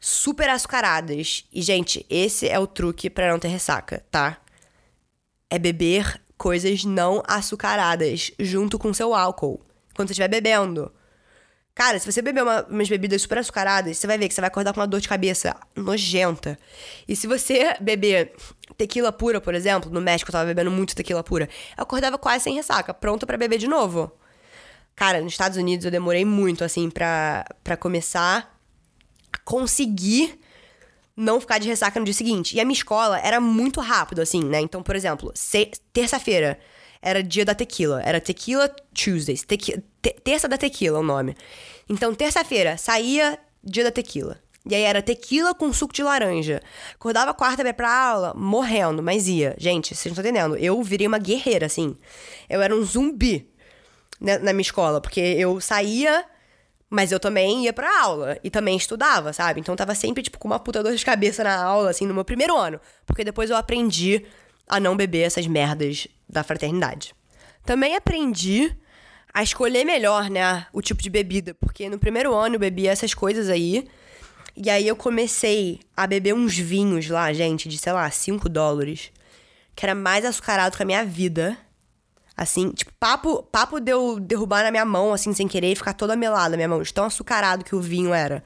super 0.00 0.50
açucaradas. 0.50 1.44
E, 1.52 1.62
gente, 1.62 2.04
esse 2.10 2.48
é 2.48 2.58
o 2.58 2.66
truque 2.66 3.08
para 3.08 3.30
não 3.30 3.38
ter 3.38 3.48
ressaca, 3.48 4.04
tá? 4.10 4.38
É 5.48 5.58
beber 5.58 6.20
coisas 6.36 6.84
não 6.84 7.22
açucaradas 7.26 8.32
junto 8.38 8.78
com 8.78 8.92
seu 8.92 9.14
álcool. 9.14 9.60
Quando 9.94 10.08
você 10.08 10.12
estiver 10.12 10.28
bebendo. 10.28 10.92
Cara, 11.74 11.96
se 12.00 12.10
você 12.10 12.20
beber 12.20 12.42
uma, 12.42 12.64
umas 12.64 12.88
bebidas 12.88 13.22
super 13.22 13.38
açucaradas, 13.38 13.96
você 13.96 14.06
vai 14.06 14.18
ver 14.18 14.26
que 14.26 14.34
você 14.34 14.40
vai 14.40 14.48
acordar 14.48 14.72
com 14.72 14.80
uma 14.80 14.86
dor 14.86 15.00
de 15.00 15.08
cabeça 15.08 15.54
nojenta. 15.76 16.58
E 17.06 17.14
se 17.14 17.28
você 17.28 17.76
beber 17.80 18.34
tequila 18.76 19.12
pura, 19.12 19.40
por 19.40 19.54
exemplo, 19.54 19.88
no 19.88 20.00
México 20.00 20.28
eu 20.28 20.32
tava 20.32 20.46
bebendo 20.46 20.72
muito 20.72 20.96
tequila 20.96 21.22
pura, 21.22 21.48
eu 21.76 21.82
acordava 21.84 22.18
quase 22.18 22.44
sem 22.44 22.54
ressaca, 22.54 22.92
pronta 22.92 23.24
para 23.24 23.36
beber 23.36 23.58
de 23.58 23.68
novo. 23.68 24.10
Cara, 24.98 25.20
nos 25.20 25.32
Estados 25.32 25.56
Unidos 25.56 25.84
eu 25.84 25.92
demorei 25.92 26.24
muito, 26.24 26.64
assim, 26.64 26.90
pra, 26.90 27.44
pra 27.62 27.76
começar 27.76 28.52
a 29.32 29.38
conseguir 29.44 30.36
não 31.16 31.40
ficar 31.40 31.58
de 31.58 31.68
ressaca 31.68 32.00
no 32.00 32.04
dia 32.04 32.12
seguinte. 32.12 32.56
E 32.56 32.60
a 32.60 32.64
minha 32.64 32.76
escola 32.76 33.16
era 33.20 33.40
muito 33.40 33.80
rápido, 33.80 34.20
assim, 34.20 34.42
né? 34.42 34.60
Então, 34.60 34.82
por 34.82 34.96
exemplo, 34.96 35.32
terça-feira 35.92 36.58
era 37.00 37.22
dia 37.22 37.44
da 37.44 37.54
tequila. 37.54 38.02
Era 38.02 38.20
Tequila 38.20 38.68
Tuesdays. 38.92 39.44
Tequi 39.44 39.80
te 40.02 40.10
terça 40.24 40.48
da 40.48 40.58
tequila 40.58 40.98
o 40.98 41.02
nome. 41.04 41.36
Então, 41.88 42.12
terça-feira, 42.12 42.76
saía 42.76 43.38
dia 43.62 43.84
da 43.84 43.92
tequila. 43.92 44.36
E 44.68 44.74
aí 44.74 44.82
era 44.82 45.00
tequila 45.00 45.54
com 45.54 45.72
suco 45.72 45.94
de 45.94 46.02
laranja. 46.02 46.60
Acordava 46.92 47.32
quarta 47.32 47.62
pra 47.62 47.72
pra 47.72 48.04
aula, 48.10 48.34
morrendo, 48.34 49.00
mas 49.00 49.28
ia. 49.28 49.54
Gente, 49.58 49.94
vocês 49.94 50.06
não 50.06 50.20
estão 50.20 50.24
entendendo. 50.24 50.56
Eu 50.56 50.82
virei 50.82 51.06
uma 51.06 51.18
guerreira, 51.18 51.66
assim. 51.66 51.96
Eu 52.50 52.60
era 52.60 52.74
um 52.74 52.82
zumbi 52.82 53.48
na, 54.20 54.38
na 54.38 54.52
minha 54.52 54.62
escola, 54.62 55.00
porque 55.00 55.20
eu 55.20 55.60
saía, 55.60 56.24
mas 56.90 57.12
eu 57.12 57.20
também 57.20 57.64
ia 57.64 57.72
pra 57.72 58.02
aula. 58.02 58.38
E 58.42 58.50
também 58.50 58.76
estudava, 58.76 59.32
sabe? 59.32 59.60
Então 59.60 59.72
eu 59.72 59.76
tava 59.76 59.94
sempre, 59.94 60.22
tipo, 60.22 60.38
com 60.38 60.48
uma 60.48 60.58
puta 60.58 60.82
dor 60.82 60.94
de 60.94 61.04
cabeça 61.04 61.44
na 61.44 61.62
aula, 61.62 61.90
assim, 61.90 62.06
no 62.06 62.14
meu 62.14 62.24
primeiro 62.24 62.56
ano. 62.56 62.80
Porque 63.06 63.24
depois 63.24 63.50
eu 63.50 63.56
aprendi 63.56 64.24
a 64.68 64.78
não 64.78 64.96
beber 64.96 65.22
essas 65.22 65.46
merdas 65.46 66.06
da 66.28 66.42
fraternidade. 66.42 67.14
Também 67.64 67.96
aprendi 67.96 68.74
a 69.32 69.42
escolher 69.42 69.84
melhor, 69.84 70.30
né, 70.30 70.66
o 70.72 70.80
tipo 70.80 71.02
de 71.02 71.10
bebida, 71.10 71.54
porque 71.54 71.88
no 71.88 71.98
primeiro 71.98 72.34
ano 72.34 72.56
eu 72.56 72.58
bebia 72.58 72.90
essas 72.90 73.14
coisas 73.14 73.48
aí. 73.48 73.86
E 74.56 74.68
aí 74.68 74.88
eu 74.88 74.96
comecei 74.96 75.80
a 75.96 76.06
beber 76.06 76.34
uns 76.34 76.58
vinhos 76.58 77.08
lá, 77.08 77.32
gente, 77.32 77.68
de 77.68 77.78
sei 77.78 77.92
lá, 77.92 78.10
5 78.10 78.48
dólares, 78.48 79.12
que 79.76 79.84
era 79.86 79.94
mais 79.94 80.24
açucarado 80.24 80.76
que 80.76 80.82
a 80.82 80.86
minha 80.86 81.04
vida. 81.04 81.56
Assim, 82.38 82.70
tipo, 82.70 82.92
papo, 83.00 83.42
papo 83.42 83.80
de 83.80 83.90
eu 83.90 84.20
derrubar 84.20 84.62
na 84.62 84.70
minha 84.70 84.84
mão, 84.84 85.12
assim, 85.12 85.34
sem 85.34 85.48
querer, 85.48 85.72
e 85.72 85.74
ficar 85.74 85.92
toda 85.92 86.14
melada 86.14 86.50
na 86.50 86.56
minha 86.56 86.68
mão, 86.68 86.80
de 86.80 86.94
tão 86.94 87.04
açucarado 87.04 87.64
que 87.64 87.74
o 87.74 87.80
vinho 87.80 88.14
era. 88.14 88.44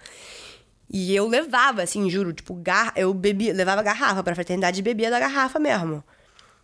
E 0.90 1.14
eu 1.14 1.28
levava, 1.28 1.82
assim, 1.82 2.08
juro, 2.08 2.32
tipo, 2.32 2.54
gar... 2.54 2.94
eu 2.96 3.12
bebia, 3.12 3.52
levava 3.52 3.82
garrafa 3.82 4.22
pra 4.22 4.34
fraternidade 4.34 4.80
e 4.80 4.82
bebia 4.82 5.10
da 5.10 5.20
garrafa 5.20 5.58
mesmo. 5.58 6.02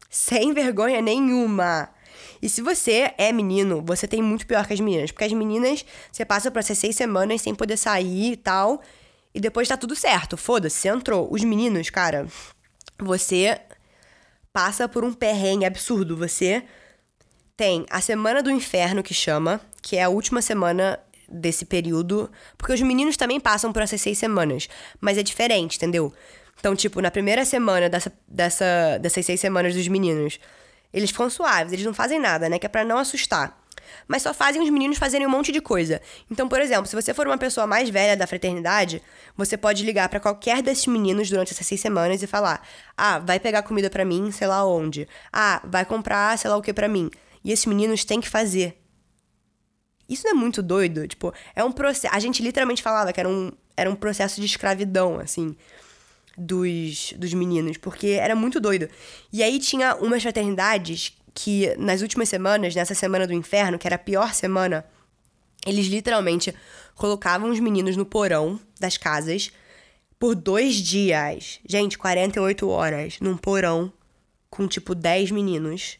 Sem 0.08 0.52
vergonha 0.54 1.02
nenhuma. 1.02 1.90
E 2.40 2.48
se 2.48 2.62
você 2.62 3.12
é 3.18 3.30
menino, 3.30 3.82
você 3.84 4.08
tem 4.08 4.22
muito 4.22 4.46
pior 4.46 4.66
que 4.66 4.72
as 4.72 4.80
meninas. 4.80 5.10
Porque 5.12 5.24
as 5.24 5.32
meninas, 5.34 5.84
você 6.10 6.24
passa 6.24 6.50
por 6.50 6.60
essas 6.60 6.78
seis 6.78 6.96
semanas 6.96 7.42
sem 7.42 7.54
poder 7.54 7.76
sair 7.76 8.32
e 8.32 8.36
tal. 8.36 8.80
E 9.34 9.40
depois 9.40 9.68
tá 9.68 9.76
tudo 9.76 9.94
certo. 9.94 10.34
Foda-se, 10.34 10.76
você 10.76 10.88
entrou. 10.88 11.28
Os 11.30 11.44
meninos, 11.44 11.90
cara, 11.90 12.26
você 12.98 13.60
passa 14.50 14.88
por 14.88 15.04
um 15.04 15.12
perrengue 15.12 15.66
absurdo. 15.66 16.16
Você 16.16 16.64
tem 17.58 17.84
a 17.90 18.00
semana 18.00 18.40
do 18.40 18.52
inferno 18.52 19.02
que 19.02 19.12
chama, 19.12 19.60
que 19.82 19.96
é 19.96 20.04
a 20.04 20.08
última 20.08 20.40
semana 20.40 20.96
desse 21.28 21.64
período. 21.64 22.30
Porque 22.56 22.72
os 22.72 22.80
meninos 22.80 23.16
também 23.16 23.40
passam 23.40 23.72
por 23.72 23.82
essas 23.82 24.00
seis 24.00 24.16
semanas. 24.16 24.68
Mas 25.00 25.18
é 25.18 25.24
diferente, 25.24 25.76
entendeu? 25.76 26.14
Então, 26.60 26.76
tipo, 26.76 27.00
na 27.02 27.10
primeira 27.10 27.44
semana 27.44 27.88
dessa, 27.88 28.12
dessa, 28.28 28.98
dessas 29.02 29.26
seis 29.26 29.40
semanas 29.40 29.74
dos 29.74 29.88
meninos, 29.88 30.38
eles 30.94 31.10
ficam 31.10 31.28
suaves, 31.28 31.72
eles 31.72 31.84
não 31.84 31.92
fazem 31.92 32.20
nada, 32.20 32.48
né? 32.48 32.60
Que 32.60 32.66
é 32.66 32.68
pra 32.68 32.84
não 32.84 32.96
assustar. 32.96 33.60
Mas 34.06 34.22
só 34.22 34.32
fazem 34.32 34.62
os 34.62 34.70
meninos 34.70 34.96
fazerem 34.96 35.26
um 35.26 35.30
monte 35.30 35.50
de 35.50 35.60
coisa. 35.60 36.00
Então, 36.30 36.48
por 36.48 36.60
exemplo, 36.60 36.86
se 36.86 36.94
você 36.94 37.12
for 37.12 37.26
uma 37.26 37.38
pessoa 37.38 37.66
mais 37.66 37.90
velha 37.90 38.16
da 38.16 38.26
fraternidade, 38.26 39.02
você 39.36 39.56
pode 39.56 39.84
ligar 39.84 40.08
para 40.08 40.20
qualquer 40.20 40.62
desses 40.62 40.86
meninos 40.86 41.28
durante 41.28 41.52
essas 41.52 41.66
seis 41.66 41.80
semanas 41.80 42.22
e 42.22 42.26
falar: 42.28 42.64
ah, 42.96 43.18
vai 43.18 43.40
pegar 43.40 43.62
comida 43.62 43.90
para 43.90 44.04
mim, 44.04 44.30
sei 44.30 44.46
lá 44.46 44.64
onde. 44.64 45.08
Ah, 45.32 45.60
vai 45.64 45.84
comprar, 45.84 46.38
sei 46.38 46.48
lá 46.48 46.56
o 46.56 46.62
que 46.62 46.72
para 46.72 46.86
mim. 46.86 47.10
E 47.44 47.52
esses 47.52 47.66
meninos 47.66 48.04
têm 48.04 48.20
que 48.20 48.28
fazer. 48.28 48.80
Isso 50.08 50.24
não 50.24 50.30
é 50.32 50.34
muito 50.34 50.62
doido? 50.62 51.06
Tipo, 51.06 51.32
é 51.54 51.62
um 51.62 51.72
processo. 51.72 52.14
A 52.14 52.18
gente 52.18 52.42
literalmente 52.42 52.82
falava 52.82 53.12
que 53.12 53.20
era 53.20 53.28
um, 53.28 53.52
era 53.76 53.90
um 53.90 53.94
processo 53.94 54.40
de 54.40 54.46
escravidão, 54.46 55.18
assim 55.20 55.56
dos, 56.38 57.12
dos 57.14 57.34
meninos, 57.34 57.76
porque 57.76 58.08
era 58.08 58.36
muito 58.36 58.60
doido. 58.60 58.88
E 59.32 59.42
aí 59.42 59.58
tinha 59.58 59.96
umas 59.96 60.22
fraternidades 60.22 61.12
que 61.34 61.74
nas 61.76 62.00
últimas 62.00 62.28
semanas, 62.28 62.74
nessa 62.74 62.94
semana 62.94 63.26
do 63.26 63.32
inferno, 63.32 63.78
que 63.78 63.86
era 63.86 63.96
a 63.96 63.98
pior 63.98 64.32
semana, 64.32 64.84
eles 65.66 65.86
literalmente 65.86 66.54
colocavam 66.94 67.50
os 67.50 67.58
meninos 67.58 67.96
no 67.96 68.06
porão 68.06 68.58
das 68.78 68.96
casas 68.96 69.50
por 70.18 70.34
dois 70.34 70.76
dias. 70.76 71.60
Gente, 71.68 71.98
48 71.98 72.68
horas 72.68 73.18
num 73.20 73.36
porão 73.36 73.92
com 74.48 74.66
tipo 74.68 74.94
10 74.94 75.32
meninos. 75.32 75.98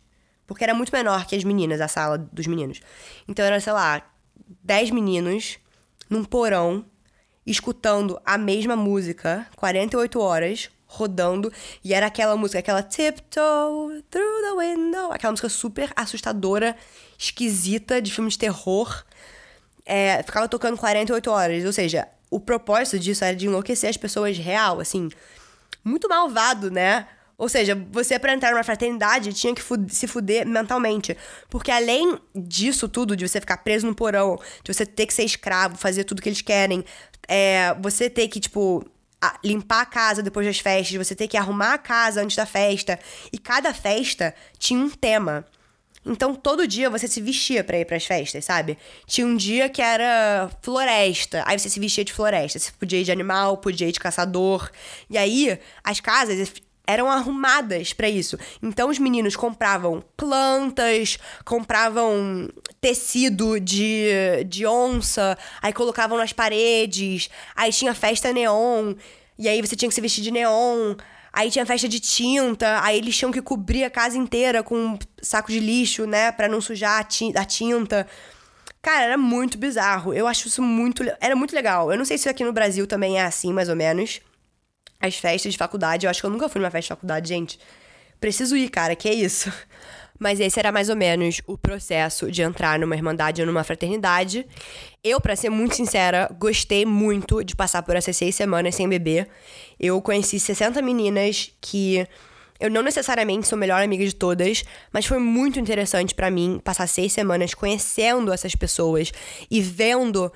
Porque 0.48 0.64
era 0.64 0.74
muito 0.74 0.90
menor 0.90 1.26
que 1.26 1.36
as 1.36 1.44
meninas, 1.44 1.80
a 1.80 1.86
sala 1.86 2.18
dos 2.18 2.46
meninos. 2.46 2.80
Então 3.28 3.44
era, 3.44 3.60
sei 3.60 3.72
lá, 3.72 4.02
10 4.64 4.90
meninos 4.90 5.58
num 6.08 6.24
porão 6.24 6.84
escutando 7.46 8.20
a 8.24 8.36
mesma 8.36 8.74
música 8.74 9.46
48 9.56 10.18
horas, 10.18 10.70
rodando, 10.86 11.52
e 11.84 11.92
era 11.92 12.06
aquela 12.06 12.34
música, 12.34 12.58
aquela 12.58 12.82
Tiptoe 12.82 14.02
Through 14.10 14.42
the 14.42 14.56
Window, 14.58 15.12
aquela 15.12 15.32
música 15.32 15.50
super 15.50 15.92
assustadora, 15.94 16.74
esquisita, 17.18 18.00
de 18.00 18.10
filme 18.10 18.30
de 18.30 18.38
terror. 18.38 19.04
É, 19.84 20.22
ficava 20.22 20.48
tocando 20.48 20.78
48 20.78 21.30
horas, 21.30 21.64
ou 21.64 21.72
seja, 21.72 22.08
o 22.30 22.40
propósito 22.40 22.98
disso 22.98 23.22
era 23.22 23.36
de 23.36 23.46
enlouquecer 23.46 23.90
as 23.90 23.98
pessoas 23.98 24.36
real, 24.38 24.80
assim. 24.80 25.10
Muito 25.84 26.08
malvado, 26.08 26.70
né? 26.70 27.06
Ou 27.38 27.48
seja, 27.48 27.80
você 27.92 28.18
para 28.18 28.34
entrar 28.34 28.50
numa 28.50 28.64
fraternidade 28.64 29.32
tinha 29.32 29.54
que 29.54 29.62
se 29.90 30.08
fuder 30.08 30.44
mentalmente. 30.44 31.16
Porque 31.48 31.70
além 31.70 32.18
disso 32.34 32.88
tudo, 32.88 33.16
de 33.16 33.26
você 33.26 33.40
ficar 33.40 33.58
preso 33.58 33.86
no 33.86 33.94
porão, 33.94 34.36
de 34.64 34.74
você 34.74 34.84
ter 34.84 35.06
que 35.06 35.14
ser 35.14 35.22
escravo, 35.22 35.76
fazer 35.76 36.02
tudo 36.02 36.20
que 36.20 36.28
eles 36.28 36.42
querem, 36.42 36.84
é, 37.28 37.76
você 37.80 38.10
ter 38.10 38.26
que, 38.26 38.40
tipo, 38.40 38.84
a, 39.22 39.38
limpar 39.44 39.82
a 39.82 39.86
casa 39.86 40.20
depois 40.20 40.44
das 40.44 40.58
festas, 40.58 40.96
você 40.96 41.14
ter 41.14 41.28
que 41.28 41.36
arrumar 41.36 41.74
a 41.74 41.78
casa 41.78 42.20
antes 42.20 42.36
da 42.36 42.44
festa. 42.44 42.98
E 43.32 43.38
cada 43.38 43.72
festa 43.72 44.34
tinha 44.58 44.80
um 44.80 44.90
tema. 44.90 45.46
Então 46.04 46.34
todo 46.34 46.66
dia 46.66 46.90
você 46.90 47.06
se 47.06 47.20
vestia 47.20 47.62
para 47.62 47.78
ir 47.78 47.84
para 47.84 47.96
as 47.96 48.04
festas, 48.04 48.44
sabe? 48.44 48.78
Tinha 49.06 49.26
um 49.26 49.36
dia 49.36 49.68
que 49.68 49.82
era 49.82 50.50
floresta, 50.62 51.44
aí 51.46 51.58
você 51.58 51.68
se 51.68 51.78
vestia 51.78 52.04
de 52.04 52.12
floresta, 52.12 52.58
você 52.58 52.72
podia 52.72 53.00
ir 53.00 53.04
de 53.04 53.12
animal, 53.12 53.58
podia 53.58 53.88
ir 53.88 53.92
de 53.92 54.00
caçador. 54.00 54.70
E 55.10 55.18
aí 55.18 55.58
as 55.84 56.00
casas 56.00 56.50
eram 56.88 57.10
arrumadas 57.10 57.92
para 57.92 58.08
isso. 58.08 58.38
Então 58.62 58.88
os 58.88 58.98
meninos 58.98 59.36
compravam 59.36 60.02
plantas, 60.16 61.18
compravam 61.44 62.48
tecido 62.80 63.60
de, 63.60 64.08
de 64.46 64.66
onça, 64.66 65.36
aí 65.60 65.70
colocavam 65.70 66.16
nas 66.16 66.32
paredes, 66.32 67.28
aí 67.54 67.70
tinha 67.70 67.94
festa 67.94 68.32
neon, 68.32 68.94
e 69.38 69.46
aí 69.46 69.60
você 69.60 69.76
tinha 69.76 69.88
que 69.90 69.94
se 69.94 70.00
vestir 70.00 70.24
de 70.24 70.30
neon. 70.30 70.94
Aí 71.30 71.50
tinha 71.50 71.64
festa 71.66 71.86
de 71.86 72.00
tinta, 72.00 72.82
aí 72.82 72.96
eles 72.96 73.16
tinham 73.16 73.30
que 73.30 73.42
cobrir 73.42 73.84
a 73.84 73.90
casa 73.90 74.16
inteira 74.16 74.62
com 74.62 74.74
um 74.74 74.98
saco 75.22 75.52
de 75.52 75.60
lixo, 75.60 76.06
né, 76.06 76.32
para 76.32 76.48
não 76.48 76.58
sujar 76.58 77.00
a 77.00 77.44
tinta. 77.44 78.06
Cara, 78.80 79.04
era 79.04 79.18
muito 79.18 79.58
bizarro. 79.58 80.14
Eu 80.14 80.26
acho 80.26 80.48
isso 80.48 80.62
muito. 80.62 81.04
Era 81.20 81.36
muito 81.36 81.54
legal. 81.54 81.92
Eu 81.92 81.98
não 81.98 82.04
sei 82.04 82.16
se 82.16 82.28
aqui 82.28 82.42
no 82.42 82.52
Brasil 82.52 82.86
também 82.86 83.18
é 83.18 83.24
assim, 83.24 83.52
mais 83.52 83.68
ou 83.68 83.76
menos 83.76 84.20
as 85.00 85.16
festas 85.16 85.52
de 85.52 85.58
faculdade. 85.58 86.06
Eu 86.06 86.10
acho 86.10 86.20
que 86.20 86.26
eu 86.26 86.30
nunca 86.30 86.48
fui 86.48 86.60
numa 86.60 86.70
festa 86.70 86.94
de 86.94 86.98
faculdade, 86.98 87.28
gente. 87.28 87.58
Preciso 88.20 88.56
ir, 88.56 88.68
cara, 88.68 88.96
que 88.96 89.08
é 89.08 89.14
isso. 89.14 89.52
Mas 90.18 90.40
esse 90.40 90.58
era 90.58 90.72
mais 90.72 90.88
ou 90.88 90.96
menos 90.96 91.40
o 91.46 91.56
processo 91.56 92.28
de 92.28 92.42
entrar 92.42 92.76
numa 92.76 92.96
irmandade 92.96 93.40
ou 93.40 93.46
numa 93.46 93.62
fraternidade. 93.62 94.44
Eu, 95.02 95.20
para 95.20 95.36
ser 95.36 95.48
muito 95.48 95.76
sincera, 95.76 96.28
gostei 96.40 96.84
muito 96.84 97.44
de 97.44 97.54
passar 97.54 97.84
por 97.84 97.94
essas 97.94 98.16
seis 98.16 98.34
semanas 98.34 98.74
sem 98.74 98.88
beber. 98.88 99.28
Eu 99.78 100.02
conheci 100.02 100.40
60 100.40 100.82
meninas 100.82 101.52
que 101.60 102.04
eu 102.58 102.68
não 102.68 102.82
necessariamente 102.82 103.46
sou 103.46 103.56
melhor 103.56 103.80
amiga 103.80 104.04
de 104.04 104.12
todas, 104.12 104.64
mas 104.92 105.06
foi 105.06 105.20
muito 105.20 105.60
interessante 105.60 106.12
para 106.12 106.28
mim 106.32 106.60
passar 106.64 106.88
seis 106.88 107.12
semanas 107.12 107.54
conhecendo 107.54 108.32
essas 108.32 108.56
pessoas 108.56 109.12
e 109.48 109.60
vendo 109.60 110.32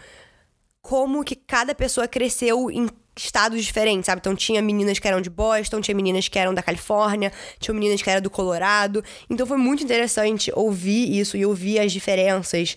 como 0.80 1.24
que 1.24 1.34
cada 1.34 1.74
pessoa 1.74 2.06
cresceu 2.06 2.70
em 2.70 2.88
estados 3.16 3.62
diferentes, 3.64 4.06
sabe? 4.06 4.20
Então 4.20 4.34
tinha 4.34 4.62
meninas 4.62 4.98
que 4.98 5.06
eram 5.06 5.20
de 5.20 5.30
Boston, 5.30 5.80
tinha 5.80 5.94
meninas 5.94 6.28
que 6.28 6.38
eram 6.38 6.54
da 6.54 6.62
Califórnia, 6.62 7.32
tinha 7.58 7.74
meninas 7.74 8.00
que 8.00 8.08
eram 8.08 8.22
do 8.22 8.30
Colorado. 8.30 9.04
Então 9.28 9.46
foi 9.46 9.56
muito 9.56 9.82
interessante 9.82 10.50
ouvir 10.54 11.18
isso 11.18 11.36
e 11.36 11.44
ouvir 11.44 11.78
as 11.78 11.92
diferenças 11.92 12.76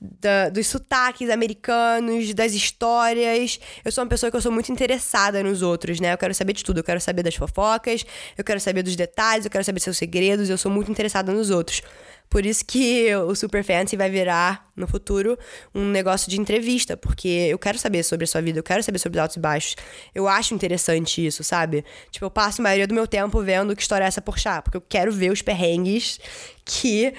da, 0.00 0.48
dos 0.48 0.66
sotaques 0.66 1.30
americanos, 1.30 2.32
das 2.34 2.52
histórias. 2.52 3.58
Eu 3.84 3.92
sou 3.92 4.04
uma 4.04 4.10
pessoa 4.10 4.30
que 4.30 4.36
eu 4.36 4.42
sou 4.42 4.52
muito 4.52 4.70
interessada 4.70 5.42
nos 5.42 5.62
outros, 5.62 6.00
né? 6.00 6.12
Eu 6.12 6.18
quero 6.18 6.34
saber 6.34 6.52
de 6.52 6.64
tudo. 6.64 6.80
Eu 6.80 6.84
quero 6.84 7.00
saber 7.00 7.22
das 7.22 7.34
fofocas, 7.34 8.04
eu 8.36 8.44
quero 8.44 8.60
saber 8.60 8.82
dos 8.82 8.96
detalhes, 8.96 9.44
eu 9.44 9.50
quero 9.50 9.64
saber 9.64 9.80
seus 9.80 9.96
segredos. 9.96 10.50
Eu 10.50 10.58
sou 10.58 10.70
muito 10.70 10.90
interessada 10.90 11.32
nos 11.32 11.50
outros. 11.50 11.82
Por 12.28 12.44
isso 12.44 12.64
que 12.64 13.14
o 13.14 13.34
Super 13.34 13.62
Fancy 13.64 13.96
vai 13.96 14.10
virar, 14.10 14.66
no 14.76 14.86
futuro, 14.86 15.38
um 15.74 15.84
negócio 15.84 16.28
de 16.30 16.38
entrevista, 16.38 16.96
porque 16.96 17.28
eu 17.28 17.58
quero 17.58 17.78
saber 17.78 18.02
sobre 18.02 18.24
a 18.24 18.26
sua 18.26 18.42
vida, 18.42 18.58
eu 18.58 18.62
quero 18.62 18.82
saber 18.82 18.98
sobre 18.98 19.18
os 19.18 19.22
altos 19.22 19.36
e 19.36 19.40
baixos. 19.40 19.76
Eu 20.14 20.28
acho 20.28 20.54
interessante 20.54 21.24
isso, 21.24 21.42
sabe? 21.42 21.84
Tipo, 22.10 22.26
eu 22.26 22.30
passo 22.30 22.60
a 22.60 22.64
maioria 22.64 22.86
do 22.86 22.94
meu 22.94 23.06
tempo 23.06 23.40
vendo 23.42 23.74
que 23.74 23.82
história 23.82 24.04
é 24.04 24.08
essa 24.08 24.20
por 24.20 24.38
chá, 24.38 24.60
porque 24.60 24.76
eu 24.76 24.82
quero 24.82 25.12
ver 25.12 25.30
os 25.32 25.40
perrengues 25.40 26.20
que 26.64 27.14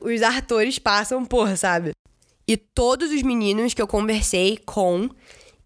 os 0.00 0.22
atores 0.22 0.78
passam 0.78 1.24
por, 1.24 1.56
sabe? 1.56 1.92
E 2.48 2.56
todos 2.56 3.12
os 3.12 3.22
meninos 3.22 3.74
que 3.74 3.82
eu 3.82 3.86
conversei 3.86 4.58
com 4.66 5.08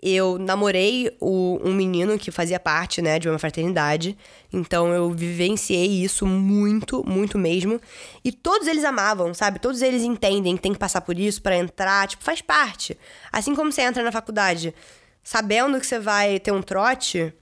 eu 0.05 0.39
namorei 0.39 1.17
o, 1.19 1.59
um 1.65 1.73
menino 1.73 2.19
que 2.19 2.31
fazia 2.31 2.61
parte, 2.61 3.01
né, 3.01 3.19
de 3.19 3.27
uma 3.27 3.39
fraternidade. 3.39 4.19
Então 4.53 4.93
eu 4.93 5.11
vivenciei 5.11 6.05
isso 6.05 6.27
muito, 6.27 7.03
muito 7.09 7.39
mesmo. 7.39 7.81
E 8.23 8.31
todos 8.31 8.69
eles 8.69 8.85
amavam, 8.85 9.33
sabe? 9.33 9.59
Todos 9.59 9.81
eles 9.81 10.03
entendem 10.03 10.57
que 10.57 10.63
tem 10.63 10.75
que 10.75 10.79
passar 10.79 11.01
por 11.01 11.19
isso 11.19 11.41
para 11.41 11.57
entrar, 11.57 12.07
tipo, 12.07 12.23
faz 12.23 12.43
parte. 12.43 12.99
Assim 13.33 13.55
como 13.55 13.73
você 13.73 13.81
entra 13.81 14.03
na 14.03 14.13
faculdade, 14.13 14.75
sabendo 15.23 15.81
que 15.81 15.87
você 15.87 15.99
vai 15.99 16.39
ter 16.39 16.53
um 16.53 16.61
trote, 16.61 17.33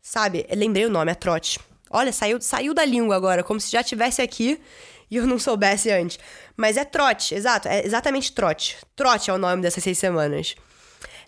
sabe? 0.00 0.46
Eu 0.48 0.56
lembrei 0.56 0.86
o 0.86 0.90
nome, 0.90 1.12
é 1.12 1.14
trote. 1.14 1.60
Olha, 1.90 2.10
saiu, 2.10 2.40
saiu 2.40 2.72
da 2.72 2.86
língua 2.86 3.16
agora, 3.16 3.44
como 3.44 3.60
se 3.60 3.70
já 3.70 3.82
tivesse 3.82 4.22
aqui 4.22 4.58
e 5.10 5.16
eu 5.16 5.26
não 5.26 5.38
soubesse 5.38 5.90
antes. 5.90 6.18
Mas 6.56 6.78
é 6.78 6.86
trote, 6.86 7.34
exato, 7.34 7.68
é 7.68 7.84
exatamente 7.84 8.32
trote. 8.32 8.78
Trote 8.96 9.30
é 9.30 9.34
o 9.34 9.38
nome 9.38 9.60
dessas 9.60 9.84
seis 9.84 9.98
semanas 9.98 10.56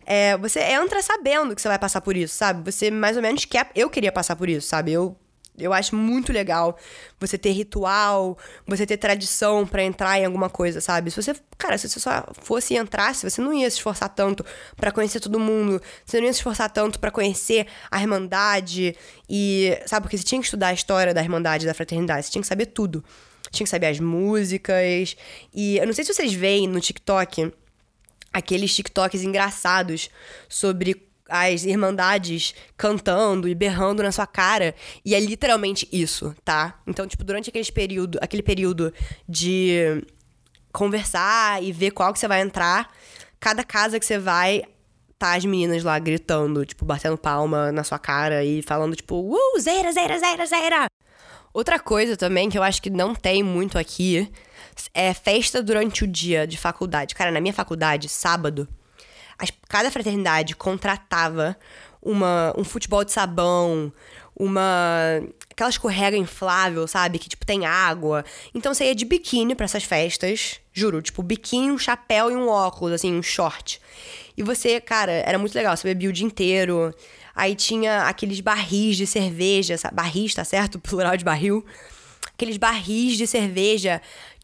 é, 0.07 0.37
você 0.37 0.61
entra 0.61 1.03
sabendo 1.03 1.55
que 1.55 1.63
você 1.63 1.69
vai 1.69 1.79
passar 1.79 2.01
por 2.01 2.17
isso, 2.17 2.35
sabe? 2.35 2.71
Você 2.71 2.91
mais 2.91 3.17
ou 3.17 3.23
menos 3.23 3.45
quer. 3.45 3.71
Eu 3.75 3.89
queria 3.91 4.13
passar 4.13 4.37
por 4.37 4.49
isso, 4.49 4.67
sabe? 4.67 4.93
Eu. 4.93 5.17
Eu 5.59 5.75
acho 5.75 5.95
muito 5.95 6.33
legal 6.33 6.79
você 7.19 7.37
ter 7.37 7.51
ritual, 7.51 8.39
você 8.67 8.87
ter 8.87 8.97
tradição 8.97 9.67
para 9.67 9.83
entrar 9.85 10.19
em 10.19 10.25
alguma 10.25 10.49
coisa, 10.49 10.81
sabe? 10.81 11.11
Se 11.11 11.23
você, 11.23 11.35
cara, 11.59 11.77
se 11.77 11.87
você 11.87 12.01
só 12.01 12.27
fosse 12.41 12.75
entrar, 12.77 13.15
se 13.15 13.29
você 13.29 13.43
não 13.43 13.53
ia 13.53 13.69
se 13.69 13.77
esforçar 13.77 14.09
tanto 14.09 14.43
para 14.77 14.91
conhecer 14.91 15.21
todo 15.21 15.39
mundo, 15.39 15.83
você 16.07 16.19
não 16.19 16.27
ia 16.27 16.33
se 16.33 16.39
esforçar 16.39 16.71
tanto 16.71 16.99
para 16.99 17.11
conhecer 17.11 17.67
a 17.91 18.01
irmandade 18.01 18.97
e, 19.29 19.79
sabe, 19.87 20.05
porque 20.05 20.17
você 20.17 20.25
tinha 20.25 20.41
que 20.41 20.47
estudar 20.47 20.69
a 20.69 20.73
história 20.73 21.13
da 21.13 21.21
irmandade, 21.21 21.67
da 21.67 21.75
fraternidade, 21.75 22.25
você 22.25 22.33
tinha 22.33 22.43
que 22.43 22.49
saber 22.49 22.67
tudo. 22.67 23.05
Tinha 23.51 23.65
que 23.65 23.71
saber 23.71 23.89
as 23.89 24.01
músicas. 24.01 25.17
E 25.53 25.77
eu 25.77 25.87
não 25.87 25.93
sei 25.93 26.05
se 26.05 26.15
vocês 26.15 26.33
veem 26.33 26.69
no 26.69 26.81
TikTok 26.81 27.53
aqueles 28.33 28.75
TikToks 28.75 29.23
engraçados 29.23 30.11
sobre 30.49 31.09
as 31.29 31.65
irmandades 31.65 32.55
cantando 32.77 33.49
e 33.49 33.55
berrando 33.55 34.03
na 34.03 34.11
sua 34.11 34.27
cara. 34.27 34.75
E 35.05 35.15
é 35.15 35.21
literalmente 35.21 35.89
isso, 35.93 36.35
tá? 36.45 36.81
Então, 36.87 37.07
tipo, 37.07 37.23
durante 37.23 37.49
aquele 37.49 37.71
período, 37.71 38.19
aquele 38.21 38.43
período 38.43 38.93
de 39.29 40.05
conversar 40.73 41.63
e 41.63 41.73
ver 41.73 41.93
qual 41.93 42.13
que 42.13 42.19
você 42.19 42.29
vai 42.29 42.41
entrar, 42.41 42.93
cada 43.39 43.63
casa 43.65 43.99
que 43.99 44.07
você 44.07 44.19
vai, 44.19 44.63
tá 45.19 45.35
as 45.35 45.45
meninas 45.45 45.85
lá 45.85 45.99
gritando, 45.99 46.65
tipo, 46.65 46.85
batendo 46.85 47.17
palma 47.17 47.71
na 47.71 47.85
sua 47.85 47.99
cara 47.99 48.45
e 48.45 48.63
falando, 48.63 48.97
tipo, 48.97 49.15
uh, 49.15 49.61
zera, 49.61 49.93
zera, 49.93 50.19
zera, 50.19 50.47
zera. 50.47 50.87
Outra 51.53 51.79
coisa 51.79 52.17
também 52.17 52.49
que 52.49 52.57
eu 52.57 52.63
acho 52.63 52.81
que 52.81 52.91
não 52.91 53.15
tem 53.15 53.43
muito 53.43 53.77
aqui 53.77 54.31
é 54.95 55.13
festa 55.13 55.63
durante 55.63 56.05
o 56.05 56.07
dia 56.07 56.47
de 56.47 56.57
faculdade. 56.57 57.15
Cara, 57.15 57.31
na 57.31 57.41
minha 57.41 57.53
faculdade, 57.53 58.09
sábado, 58.09 58.69
as, 59.39 59.51
cada 59.69 59.91
fraternidade 59.91 60.55
contratava 60.55 61.57
uma, 62.03 62.55
um 62.57 62.65
futebol 62.65 63.05
de 63.05 63.13
sabão, 63.13 63.93
uma. 64.35 65.21
aquela 65.51 65.71
escorrega 65.71 66.17
inflável, 66.17 66.87
sabe? 66.87 67.19
Que, 67.19 67.29
tipo, 67.29 67.45
tem 67.45 67.67
água. 67.67 68.25
Então 68.55 68.73
você 68.73 68.87
ia 68.87 68.95
de 68.95 69.05
biquíni 69.05 69.55
para 69.55 69.65
essas 69.65 69.85
festas, 69.85 70.61
juro, 70.73 71.03
tipo, 71.03 71.23
biquíni, 71.23 71.71
um 71.71 71.79
chapéu 71.79 72.31
e 72.31 72.35
um 72.35 72.49
óculos, 72.49 72.95
assim, 72.95 73.13
um 73.13 73.23
short. 73.23 73.81
E 74.37 74.43
você, 74.43 74.81
cara, 74.81 75.13
era 75.13 75.39
muito 75.39 75.55
legal, 75.55 75.77
você 75.77 75.89
bebia 75.89 76.09
o 76.09 76.13
dia 76.13 76.27
inteiro. 76.27 76.95
Aí 77.35 77.55
tinha 77.55 78.03
aqueles 78.03 78.41
barris 78.41 78.97
de 78.97 79.07
cerveja, 79.07 79.77
barris, 79.93 80.35
tá 80.35 80.45
certo? 80.45 80.79
Plural 80.81 81.17
de 81.17 81.25
barril. 81.25 81.65
Aqueles 82.35 82.57
barris 82.57 83.19
de 83.19 83.27
cerveja 83.27 84.01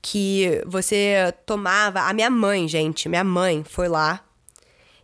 que 0.06 0.62
você 0.64 1.34
tomava. 1.44 2.02
A 2.02 2.12
minha 2.12 2.30
mãe, 2.30 2.68
gente, 2.68 3.08
minha 3.08 3.24
mãe 3.24 3.64
foi 3.64 3.88
lá 3.88 4.24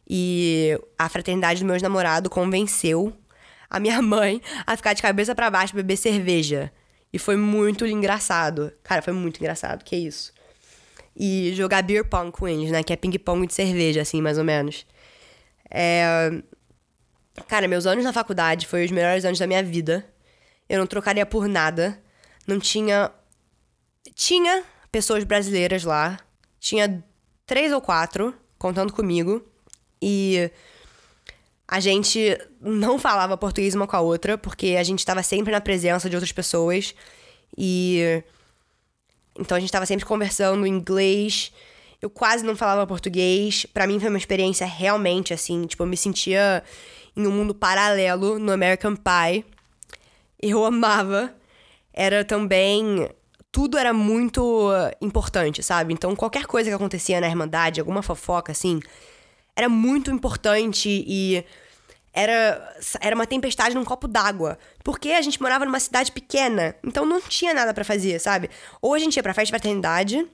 e 0.08 0.78
a 0.96 1.08
fraternidade 1.08 1.58
dos 1.58 1.66
meus 1.66 1.82
namorados 1.82 2.30
convenceu 2.30 3.12
a 3.68 3.80
minha 3.80 4.00
mãe 4.02 4.40
a 4.64 4.76
ficar 4.76 4.92
de 4.92 5.02
cabeça 5.02 5.34
para 5.34 5.50
baixo 5.50 5.74
beber 5.74 5.96
cerveja. 5.96 6.72
E 7.12 7.18
foi 7.18 7.36
muito 7.36 7.84
engraçado. 7.84 8.72
Cara, 8.84 9.02
foi 9.02 9.12
muito 9.12 9.40
engraçado, 9.40 9.82
que 9.82 9.96
isso. 9.96 10.32
E 11.16 11.52
jogar 11.52 11.82
beer 11.82 12.08
pong 12.08 12.30
com 12.30 12.46
eles, 12.46 12.70
né? 12.70 12.84
Que 12.84 12.92
é 12.92 12.96
ping-pong 12.96 13.44
de 13.44 13.54
cerveja, 13.54 14.02
assim, 14.02 14.22
mais 14.22 14.38
ou 14.38 14.44
menos. 14.44 14.86
É... 15.68 16.30
Cara, 17.48 17.66
meus 17.66 17.86
anos 17.86 18.04
na 18.04 18.12
faculdade 18.12 18.68
foi 18.68 18.84
os 18.84 18.90
melhores 18.92 19.24
anos 19.24 19.38
da 19.38 19.48
minha 19.48 19.64
vida. 19.64 20.06
Eu 20.68 20.78
não 20.78 20.86
trocaria 20.86 21.26
por 21.26 21.48
nada. 21.48 22.00
Não 22.46 22.60
tinha. 22.60 23.10
Tinha 24.14 24.64
pessoas 24.92 25.24
brasileiras 25.24 25.82
lá. 25.82 26.20
Tinha 26.60 27.02
três 27.46 27.72
ou 27.72 27.80
quatro, 27.80 28.34
contando 28.58 28.92
comigo. 28.92 29.42
E 30.00 30.50
a 31.66 31.80
gente 31.80 32.38
não 32.60 32.98
falava 32.98 33.36
português 33.36 33.74
uma 33.74 33.86
com 33.86 33.96
a 33.96 34.00
outra, 34.00 34.36
porque 34.36 34.76
a 34.78 34.82
gente 34.82 34.98
estava 34.98 35.22
sempre 35.22 35.50
na 35.50 35.60
presença 35.60 36.08
de 36.08 36.14
outras 36.14 36.30
pessoas. 36.30 36.94
E. 37.56 38.22
Então 39.38 39.56
a 39.56 39.60
gente 39.60 39.70
estava 39.70 39.86
sempre 39.86 40.04
conversando 40.04 40.66
em 40.66 40.70
inglês. 40.70 41.50
Eu 42.00 42.10
quase 42.10 42.44
não 42.44 42.54
falava 42.54 42.86
português. 42.86 43.64
Para 43.64 43.86
mim 43.86 43.98
foi 43.98 44.10
uma 44.10 44.18
experiência 44.18 44.66
realmente 44.66 45.32
assim. 45.32 45.66
Tipo, 45.66 45.84
eu 45.84 45.86
me 45.86 45.96
sentia 45.96 46.62
em 47.16 47.26
um 47.26 47.30
mundo 47.30 47.54
paralelo 47.54 48.38
no 48.38 48.52
American 48.52 48.94
Pie. 48.94 49.44
Eu 50.40 50.64
amava. 50.64 51.34
Era 51.94 52.24
também 52.24 53.08
tudo 53.52 53.76
era 53.76 53.92
muito 53.92 54.70
importante, 55.00 55.62
sabe? 55.62 55.92
Então, 55.92 56.16
qualquer 56.16 56.46
coisa 56.46 56.70
que 56.70 56.74
acontecia 56.74 57.20
na 57.20 57.28
Irmandade, 57.28 57.80
alguma 57.80 58.02
fofoca, 58.02 58.50
assim, 58.50 58.80
era 59.54 59.68
muito 59.68 60.10
importante 60.10 60.88
e 61.06 61.44
era, 62.14 62.76
era 63.00 63.14
uma 63.14 63.26
tempestade 63.26 63.74
num 63.74 63.84
copo 63.84 64.08
d'água. 64.08 64.58
Porque 64.82 65.10
a 65.10 65.20
gente 65.20 65.40
morava 65.40 65.66
numa 65.66 65.78
cidade 65.78 66.10
pequena. 66.10 66.74
Então 66.82 67.04
não 67.04 67.20
tinha 67.20 67.52
nada 67.52 67.74
para 67.74 67.84
fazer, 67.84 68.18
sabe? 68.18 68.50
Ou 68.80 68.94
a 68.94 68.98
gente 68.98 69.16
ia 69.16 69.22
pra 69.22 69.34
festa 69.34 69.46
de 69.46 69.52
fraternidade, 69.52 70.26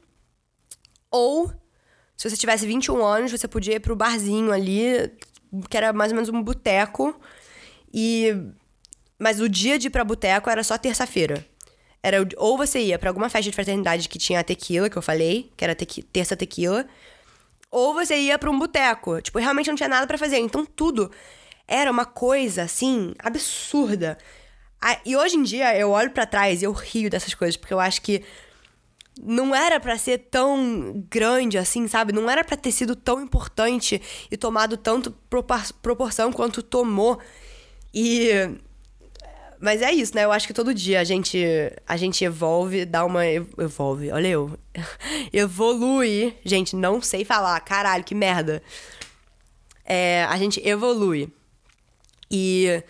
ou 1.11 1.53
se 2.17 2.29
você 2.29 2.37
tivesse 2.37 2.67
21 2.67 3.05
anos, 3.05 3.31
você 3.31 3.47
podia 3.47 3.77
ir 3.77 3.81
pro 3.81 3.97
barzinho 3.97 4.53
ali, 4.53 5.13
que 5.69 5.77
era 5.77 5.93
mais 5.93 6.11
ou 6.13 6.17
menos 6.17 6.29
um 6.29 6.43
boteco. 6.43 7.19
E. 7.93 8.35
Mas 9.19 9.41
o 9.41 9.49
dia 9.49 9.79
de 9.79 9.89
ir 9.89 9.91
pra 9.91 10.05
boteco 10.05 10.49
era 10.49 10.63
só 10.63 10.79
terça-feira. 10.79 11.45
Era 12.03 12.19
ou 12.37 12.57
você 12.57 12.81
ia 12.81 12.99
para 12.99 13.11
alguma 13.11 13.29
festa 13.29 13.51
de 13.51 13.55
fraternidade 13.55 14.09
que 14.09 14.19
tinha 14.19 14.41
a 14.41 14.45
tequila, 14.45 14.89
que 14.89 14.97
eu 14.97 15.03
falei, 15.03 15.53
que 15.57 15.65
era 15.65 15.75
tequi 15.75 16.03
terça 16.03 16.37
tequila, 16.37 16.87
ou 17.71 17.93
você 17.93 18.17
ia 18.17 18.39
para 18.39 18.51
um 18.51 18.59
boteco. 18.59 19.21
Tipo, 19.21 19.39
realmente 19.39 19.69
não 19.69 19.77
tinha 19.77 19.89
nada 19.89 20.07
para 20.07 20.17
fazer. 20.17 20.39
Então 20.39 20.65
tudo 20.65 21.11
era 21.67 21.91
uma 21.91 22.05
coisa, 22.07 22.63
assim, 22.63 23.15
absurda. 23.19 24.17
E 25.05 25.17
hoje 25.17 25.37
em 25.37 25.43
dia 25.43 25.77
eu 25.77 25.91
olho 25.91 26.11
para 26.11 26.25
trás 26.25 26.63
e 26.63 26.65
eu 26.65 26.73
rio 26.73 27.11
dessas 27.11 27.35
coisas, 27.35 27.57
porque 27.57 27.75
eu 27.75 27.81
acho 27.81 28.01
que 28.01 28.23
não 29.21 29.53
era 29.53 29.81
para 29.81 29.99
ser 29.99 30.19
tão 30.31 31.05
grande 31.11 31.59
assim, 31.59 31.89
sabe? 31.89 32.13
Não 32.13 32.31
era 32.31 32.45
para 32.45 32.57
ter 32.57 32.71
sido 32.71 32.95
tão 32.95 33.21
importante 33.21 34.01
e 34.31 34.37
tomado 34.37 34.77
tanto 34.77 35.11
proporção 35.83 36.33
quanto 36.33 36.63
tomou. 36.63 37.19
E 37.93 38.31
mas 39.61 39.83
é 39.83 39.93
isso, 39.93 40.15
né? 40.15 40.25
Eu 40.25 40.33
acho 40.33 40.47
que 40.47 40.53
todo 40.53 40.73
dia 40.73 41.01
a 41.01 41.05
gente 41.05 41.39
a 41.87 41.97
gente 41.97 42.25
evolve, 42.25 42.85
dá 42.85 43.05
uma 43.05 43.27
evolve. 43.27 44.11
Olha 44.11 44.29
eu. 44.29 44.59
evolui. 45.33 46.35
Gente, 46.45 46.77
não 46.77 47.03
sei 47.03 47.25
falar. 47.25 47.59
Caralho, 47.61 48.05
que 48.05 48.15
merda. 48.15 48.63
É, 49.85 50.25
a 50.29 50.37
gente 50.37 50.61
evolui. 50.67 51.33
E 52.31 52.83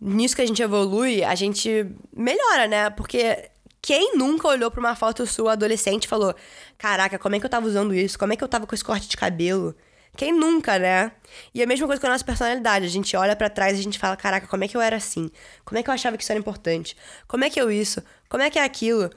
nisso 0.00 0.36
que 0.36 0.42
a 0.42 0.46
gente 0.46 0.62
evolui, 0.62 1.24
a 1.24 1.34
gente 1.34 1.86
melhora, 2.14 2.66
né? 2.68 2.90
Porque 2.90 3.50
quem 3.82 4.16
nunca 4.16 4.48
olhou 4.48 4.70
pra 4.70 4.80
uma 4.80 4.96
foto 4.96 5.26
sua 5.26 5.52
adolescente 5.52 6.04
e 6.04 6.08
falou: 6.08 6.34
Caraca, 6.78 7.18
como 7.18 7.36
é 7.36 7.40
que 7.40 7.46
eu 7.46 7.50
tava 7.50 7.66
usando 7.66 7.94
isso? 7.94 8.18
Como 8.18 8.32
é 8.32 8.36
que 8.36 8.42
eu 8.42 8.48
tava 8.48 8.66
com 8.66 8.74
esse 8.74 8.84
corte 8.84 9.08
de 9.08 9.16
cabelo? 9.16 9.74
Quem 10.16 10.32
nunca, 10.32 10.78
né? 10.78 11.12
E 11.54 11.62
a 11.62 11.66
mesma 11.66 11.86
coisa 11.86 12.00
com 12.00 12.06
a 12.06 12.10
nossa 12.10 12.24
personalidade. 12.24 12.86
A 12.86 12.88
gente 12.88 13.16
olha 13.16 13.36
para 13.36 13.50
trás 13.50 13.76
e 13.76 13.80
a 13.80 13.82
gente 13.82 13.98
fala: 13.98 14.16
Caraca, 14.16 14.46
como 14.46 14.64
é 14.64 14.68
que 14.68 14.76
eu 14.76 14.80
era 14.80 14.96
assim? 14.96 15.30
Como 15.64 15.78
é 15.78 15.82
que 15.82 15.90
eu 15.90 15.94
achava 15.94 16.16
que 16.16 16.22
isso 16.22 16.32
era 16.32 16.38
importante? 16.38 16.96
Como 17.26 17.44
é 17.44 17.50
que 17.50 17.60
eu 17.60 17.70
isso? 17.70 18.02
Como 18.28 18.42
é 18.42 18.50
que 18.50 18.58
é 18.58 18.64
aquilo? 18.64 19.10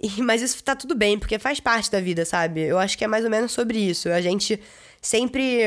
E, 0.00 0.20
mas 0.22 0.42
isso 0.42 0.62
tá 0.62 0.76
tudo 0.76 0.94
bem, 0.94 1.18
porque 1.18 1.38
faz 1.38 1.60
parte 1.60 1.90
da 1.90 2.00
vida, 2.00 2.24
sabe? 2.24 2.62
Eu 2.62 2.78
acho 2.78 2.96
que 2.96 3.04
é 3.04 3.06
mais 3.06 3.24
ou 3.24 3.30
menos 3.30 3.52
sobre 3.52 3.78
isso. 3.78 4.08
A 4.10 4.20
gente 4.20 4.60
sempre 5.00 5.62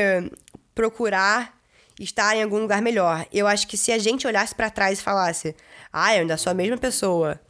procurar 0.74 1.58
estar 1.98 2.36
em 2.36 2.42
algum 2.42 2.60
lugar 2.60 2.80
melhor. 2.80 3.26
Eu 3.32 3.46
acho 3.46 3.66
que 3.66 3.76
se 3.76 3.90
a 3.92 3.98
gente 3.98 4.26
olhasse 4.26 4.54
para 4.54 4.70
trás 4.70 4.98
e 4.98 5.02
falasse, 5.02 5.54
ah, 5.92 6.14
eu 6.14 6.20
ainda 6.20 6.36
sou 6.36 6.50
a 6.50 6.54
mesma 6.54 6.78
pessoa, 6.78 7.40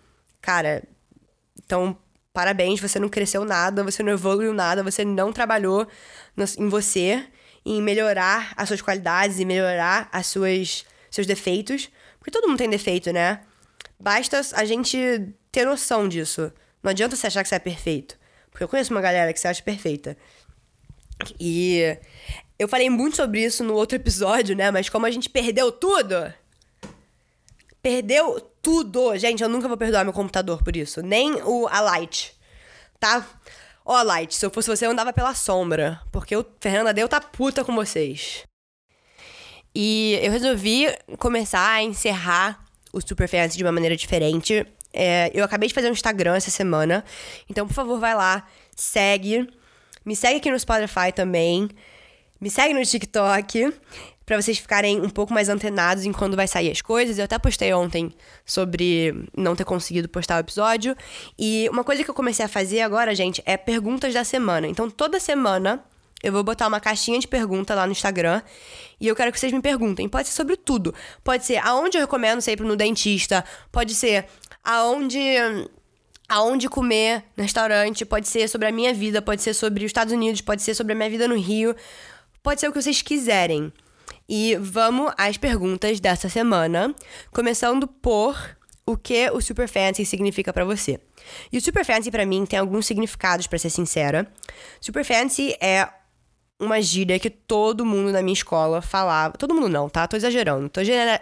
cara, 0.40 0.82
então 1.58 1.96
parabéns, 2.32 2.80
você 2.80 2.98
não 2.98 3.08
cresceu 3.08 3.44
nada, 3.44 3.82
você 3.82 4.02
não 4.02 4.12
evoluiu 4.12 4.54
nada, 4.54 4.82
você 4.82 5.04
não 5.04 5.32
trabalhou 5.32 5.86
em 6.58 6.68
você, 6.68 7.26
em 7.64 7.82
melhorar 7.82 8.52
as 8.56 8.68
suas 8.68 8.80
qualidades 8.80 9.38
e 9.38 9.44
melhorar 9.44 10.08
as 10.12 10.26
suas 10.26 10.84
seus 11.10 11.26
defeitos, 11.26 11.90
porque 12.18 12.30
todo 12.30 12.46
mundo 12.48 12.58
tem 12.58 12.68
defeito, 12.68 13.12
né? 13.12 13.40
Basta 13.98 14.40
a 14.54 14.64
gente 14.64 14.98
ter 15.50 15.64
noção 15.64 16.08
disso. 16.08 16.52
Não 16.82 16.90
adianta 16.90 17.16
você 17.16 17.26
achar 17.26 17.42
que 17.42 17.48
você 17.48 17.56
é 17.56 17.58
perfeito. 17.58 18.16
Porque 18.50 18.62
eu 18.62 18.68
conheço 18.68 18.92
uma 18.92 19.00
galera 19.00 19.32
que 19.32 19.40
você 19.40 19.48
acha 19.48 19.62
perfeita. 19.62 20.16
E 21.38 21.96
eu 22.58 22.68
falei 22.68 22.88
muito 22.90 23.16
sobre 23.16 23.42
isso 23.42 23.64
no 23.64 23.74
outro 23.74 23.96
episódio, 23.96 24.54
né? 24.54 24.70
Mas 24.70 24.88
como 24.88 25.06
a 25.06 25.10
gente 25.10 25.28
perdeu 25.28 25.72
tudo. 25.72 26.32
Perdeu 27.82 28.40
tudo. 28.62 29.16
Gente, 29.16 29.42
eu 29.42 29.48
nunca 29.48 29.68
vou 29.68 29.76
perdoar 29.76 30.04
meu 30.04 30.12
computador 30.12 30.62
por 30.62 30.76
isso. 30.76 31.02
Nem 31.02 31.34
o 31.42 31.66
a 31.68 31.80
Light. 31.80 32.36
Tá? 33.00 33.26
Ó, 33.90 33.98
oh, 33.98 34.02
Light, 34.02 34.34
se 34.34 34.44
eu 34.44 34.50
fosse 34.50 34.68
você, 34.68 34.84
eu 34.84 34.90
andava 34.90 35.14
pela 35.14 35.34
sombra. 35.34 35.98
Porque 36.12 36.36
o 36.36 36.44
Fernanda 36.60 36.92
Deu 36.92 37.08
tá 37.08 37.22
puta 37.22 37.64
com 37.64 37.74
vocês. 37.74 38.44
E 39.74 40.18
eu 40.22 40.30
resolvi 40.30 40.94
começar 41.18 41.66
a 41.66 41.82
encerrar 41.82 42.62
o 42.92 43.00
Super 43.00 43.26
Fancy 43.26 43.56
de 43.56 43.64
uma 43.64 43.72
maneira 43.72 43.96
diferente. 43.96 44.66
É, 44.92 45.30
eu 45.32 45.42
acabei 45.42 45.68
de 45.70 45.74
fazer 45.74 45.88
um 45.88 45.92
Instagram 45.92 46.36
essa 46.36 46.50
semana. 46.50 47.02
Então, 47.48 47.66
por 47.66 47.72
favor, 47.72 47.98
vai 47.98 48.14
lá, 48.14 48.46
segue. 48.76 49.48
Me 50.04 50.14
segue 50.14 50.36
aqui 50.36 50.50
no 50.50 50.60
Spotify 50.60 51.10
também. 51.14 51.70
Me 52.38 52.50
segue 52.50 52.74
no 52.74 52.84
TikTok 52.84 53.72
para 54.28 54.40
vocês 54.42 54.58
ficarem 54.58 55.00
um 55.00 55.08
pouco 55.08 55.32
mais 55.32 55.48
antenados 55.48 56.04
em 56.04 56.12
quando 56.12 56.36
vai 56.36 56.46
sair 56.46 56.70
as 56.70 56.82
coisas. 56.82 57.16
Eu 57.16 57.24
até 57.24 57.38
postei 57.38 57.72
ontem 57.72 58.12
sobre 58.44 59.26
não 59.34 59.56
ter 59.56 59.64
conseguido 59.64 60.06
postar 60.06 60.36
o 60.36 60.40
episódio. 60.40 60.94
E 61.38 61.66
uma 61.72 61.82
coisa 61.82 62.04
que 62.04 62.10
eu 62.10 62.14
comecei 62.14 62.44
a 62.44 62.48
fazer 62.48 62.82
agora, 62.82 63.14
gente, 63.14 63.42
é 63.46 63.56
perguntas 63.56 64.12
da 64.12 64.22
semana. 64.24 64.68
Então 64.68 64.90
toda 64.90 65.18
semana 65.18 65.82
eu 66.22 66.30
vou 66.30 66.44
botar 66.44 66.66
uma 66.66 66.78
caixinha 66.78 67.18
de 67.18 67.26
pergunta 67.26 67.74
lá 67.74 67.86
no 67.86 67.92
Instagram 67.92 68.42
e 69.00 69.08
eu 69.08 69.16
quero 69.16 69.32
que 69.32 69.40
vocês 69.40 69.50
me 69.50 69.62
perguntem. 69.62 70.06
Pode 70.06 70.28
ser 70.28 70.34
sobre 70.34 70.58
tudo. 70.58 70.94
Pode 71.24 71.46
ser 71.46 71.56
aonde 71.66 71.96
eu 71.96 72.02
recomendo 72.02 72.42
sempre 72.42 72.66
no 72.66 72.76
dentista, 72.76 73.42
pode 73.72 73.94
ser 73.94 74.26
aonde 74.62 75.18
aonde 76.28 76.68
comer 76.68 77.24
no 77.34 77.42
restaurante, 77.42 78.04
pode 78.04 78.28
ser 78.28 78.46
sobre 78.46 78.68
a 78.68 78.72
minha 78.72 78.92
vida, 78.92 79.22
pode 79.22 79.40
ser 79.40 79.54
sobre 79.54 79.86
os 79.86 79.88
Estados 79.88 80.12
Unidos, 80.12 80.42
pode 80.42 80.60
ser 80.60 80.74
sobre 80.74 80.92
a 80.92 80.96
minha 80.96 81.08
vida 81.08 81.26
no 81.26 81.34
Rio. 81.34 81.74
Pode 82.42 82.60
ser 82.60 82.68
o 82.68 82.72
que 82.72 82.82
vocês 82.82 83.00
quiserem. 83.00 83.72
E 84.28 84.56
vamos 84.56 85.12
às 85.16 85.38
perguntas 85.38 86.00
dessa 86.00 86.28
semana, 86.28 86.94
começando 87.30 87.88
por 87.88 88.36
o 88.84 88.96
que 88.96 89.30
o 89.30 89.40
Super 89.40 89.68
Fancy 89.68 90.04
significa 90.04 90.52
para 90.52 90.64
você. 90.64 91.00
E 91.52 91.56
o 91.56 91.60
Super 91.60 91.84
Fancy 91.84 92.10
para 92.10 92.26
mim 92.26 92.44
tem 92.44 92.58
alguns 92.58 92.86
significados, 92.86 93.46
para 93.46 93.58
ser 93.58 93.70
sincera. 93.70 94.30
Super 94.80 95.04
Fancy 95.04 95.56
é 95.60 95.88
uma 96.60 96.82
gíria 96.82 97.18
que 97.18 97.30
todo 97.30 97.86
mundo 97.86 98.10
na 98.10 98.20
minha 98.20 98.32
escola 98.32 98.82
falava. 98.82 99.36
Todo 99.38 99.54
mundo 99.54 99.68
não, 99.68 99.88
tá? 99.88 100.06
Tô 100.06 100.16
exagerando, 100.16 100.68
tô 100.68 100.80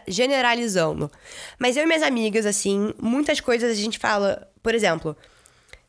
generalizando. 0.09 1.11
Mas 1.59 1.77
eu 1.77 1.83
e 1.83 1.87
minhas 1.87 2.03
amigas, 2.03 2.47
assim, 2.47 2.95
muitas 3.01 3.41
coisas 3.41 3.71
a 3.71 3.75
gente 3.75 3.99
fala. 3.99 4.49
Por 4.63 4.75
exemplo, 4.75 5.17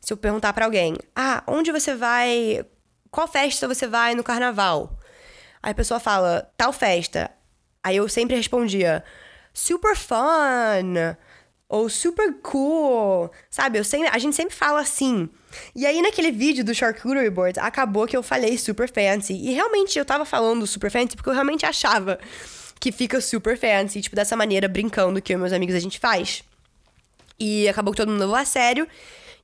se 0.00 0.12
eu 0.12 0.16
perguntar 0.16 0.52
para 0.52 0.66
alguém: 0.66 0.96
Ah, 1.16 1.42
onde 1.46 1.72
você 1.72 1.94
vai? 1.94 2.64
Qual 3.10 3.26
festa 3.26 3.66
você 3.66 3.86
vai 3.86 4.14
no 4.14 4.22
carnaval? 4.22 4.97
Aí 5.62 5.72
a 5.72 5.74
pessoa 5.74 6.00
fala, 6.00 6.50
tal 6.56 6.72
festa. 6.72 7.30
Aí 7.82 7.96
eu 7.96 8.08
sempre 8.08 8.36
respondia, 8.36 9.04
super 9.52 9.96
fun! 9.96 11.16
Ou 11.68 11.88
super 11.90 12.34
cool! 12.42 13.30
Sabe? 13.50 13.78
Eu 13.78 13.84
sempre, 13.84 14.08
a 14.08 14.18
gente 14.18 14.34
sempre 14.34 14.54
fala 14.54 14.80
assim. 14.80 15.28
E 15.74 15.86
aí, 15.86 16.00
naquele 16.00 16.30
vídeo 16.30 16.64
do 16.64 16.74
Charcuterie 16.74 17.28
Board, 17.28 17.58
acabou 17.60 18.06
que 18.06 18.16
eu 18.16 18.22
falei 18.22 18.56
super 18.56 18.90
fancy. 18.90 19.34
E 19.34 19.52
realmente 19.52 19.98
eu 19.98 20.04
tava 20.04 20.24
falando 20.24 20.66
super 20.66 20.90
fancy 20.90 21.14
porque 21.14 21.28
eu 21.28 21.34
realmente 21.34 21.66
achava 21.66 22.18
que 22.80 22.90
fica 22.92 23.20
super 23.20 23.58
fancy, 23.58 24.00
tipo, 24.00 24.16
dessa 24.16 24.36
maneira, 24.36 24.68
brincando 24.68 25.20
que 25.20 25.32
eu 25.32 25.36
e 25.36 25.40
meus 25.40 25.52
amigos 25.52 25.74
a 25.74 25.80
gente 25.80 25.98
faz. 25.98 26.42
E 27.38 27.68
acabou 27.68 27.92
que 27.92 27.98
todo 27.98 28.10
mundo 28.10 28.20
levou 28.20 28.36
a 28.36 28.44
sério. 28.44 28.88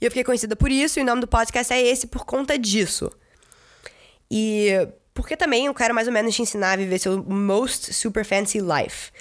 E 0.01 0.05
eu 0.05 0.11
fiquei 0.11 0.25
conhecida 0.25 0.57
por 0.57 0.71
isso, 0.71 0.99
e 0.99 1.03
o 1.03 1.05
nome 1.05 1.21
do 1.21 1.29
podcast 1.29 1.73
é 1.73 1.81
esse 1.81 2.07
por 2.07 2.25
conta 2.25 2.59
disso. 2.59 3.11
E 4.31 4.89
porque 5.15 5.37
também 5.37 5.67
eu 5.67 5.75
quero 5.75 5.95
mais 5.95 6.09
ou 6.09 6.13
menos 6.13 6.35
te 6.35 6.43
ensinar 6.43 6.73
a 6.73 6.77
viver 6.77 6.99
seu 6.99 7.23
most 7.23 7.95
super 7.95 8.25
fancy 8.25 8.59
life. 8.59 9.13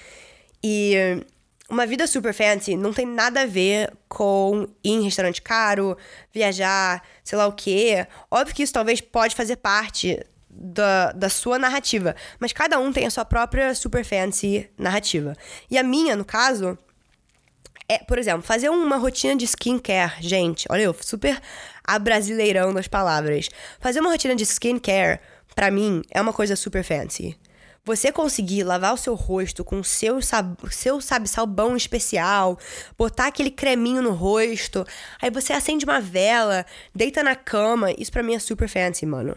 E 0.62 1.24
uma 1.68 1.86
vida 1.86 2.06
super 2.06 2.34
fancy 2.34 2.76
não 2.76 2.92
tem 2.92 3.06
nada 3.06 3.42
a 3.42 3.46
ver 3.46 3.92
com 4.08 4.66
ir 4.82 4.90
em 4.90 5.02
restaurante 5.02 5.40
caro, 5.40 5.96
viajar, 6.32 7.02
sei 7.22 7.38
lá 7.38 7.46
o 7.46 7.52
quê. 7.52 8.06
Óbvio 8.30 8.54
que 8.54 8.62
isso 8.62 8.72
talvez 8.72 9.00
pode 9.00 9.34
fazer 9.34 9.56
parte 9.56 10.20
da, 10.50 11.12
da 11.12 11.28
sua 11.28 11.58
narrativa, 11.58 12.14
mas 12.38 12.52
cada 12.52 12.78
um 12.78 12.92
tem 12.92 13.06
a 13.06 13.10
sua 13.10 13.24
própria 13.24 13.74
super 13.74 14.04
fancy 14.04 14.68
narrativa. 14.78 15.34
E 15.70 15.78
a 15.78 15.82
minha, 15.82 16.14
no 16.14 16.24
caso, 16.24 16.78
é, 17.88 17.98
por 17.98 18.18
exemplo, 18.18 18.42
fazer 18.42 18.68
uma 18.68 18.96
rotina 18.96 19.36
de 19.36 19.44
skincare, 19.44 20.14
gente. 20.20 20.66
Olha, 20.70 20.82
eu 20.82 20.96
super 21.00 21.40
abrasileirão 21.82 22.72
nas 22.72 22.88
palavras. 22.88 23.48
Fazer 23.80 24.00
uma 24.00 24.10
rotina 24.10 24.34
de 24.34 24.44
skincare 24.44 25.20
para 25.54 25.70
mim, 25.70 26.02
é 26.10 26.20
uma 26.20 26.32
coisa 26.32 26.56
super 26.56 26.82
fancy. 26.82 27.36
Você 27.86 28.10
conseguir 28.10 28.62
lavar 28.64 28.94
o 28.94 28.96
seu 28.96 29.14
rosto 29.14 29.62
com 29.62 29.80
o 29.80 29.84
seu, 29.84 30.22
sab 30.22 30.56
seu 30.70 31.02
sabe, 31.02 31.28
sabão 31.28 31.76
especial, 31.76 32.58
botar 32.96 33.26
aquele 33.26 33.50
creminho 33.50 34.00
no 34.00 34.12
rosto, 34.12 34.86
aí 35.20 35.30
você 35.30 35.52
acende 35.52 35.84
uma 35.84 36.00
vela, 36.00 36.64
deita 36.94 37.22
na 37.22 37.36
cama, 37.36 37.92
isso 37.98 38.10
pra 38.10 38.22
mim 38.22 38.34
é 38.34 38.38
super 38.38 38.68
fancy, 38.68 39.04
mano. 39.04 39.36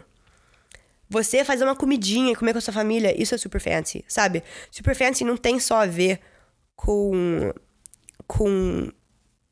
Você 1.10 1.44
fazer 1.44 1.64
uma 1.64 1.76
comidinha 1.76 2.32
e 2.32 2.36
comer 2.36 2.52
com 2.52 2.58
a 2.58 2.62
sua 2.62 2.72
família, 2.72 3.14
isso 3.20 3.34
é 3.34 3.38
super 3.38 3.60
fancy, 3.60 4.02
sabe? 4.08 4.42
Super 4.70 4.94
fancy 4.94 5.24
não 5.24 5.36
tem 5.36 5.60
só 5.60 5.82
a 5.82 5.86
ver 5.86 6.18
com 6.74 7.52
com 8.26 8.90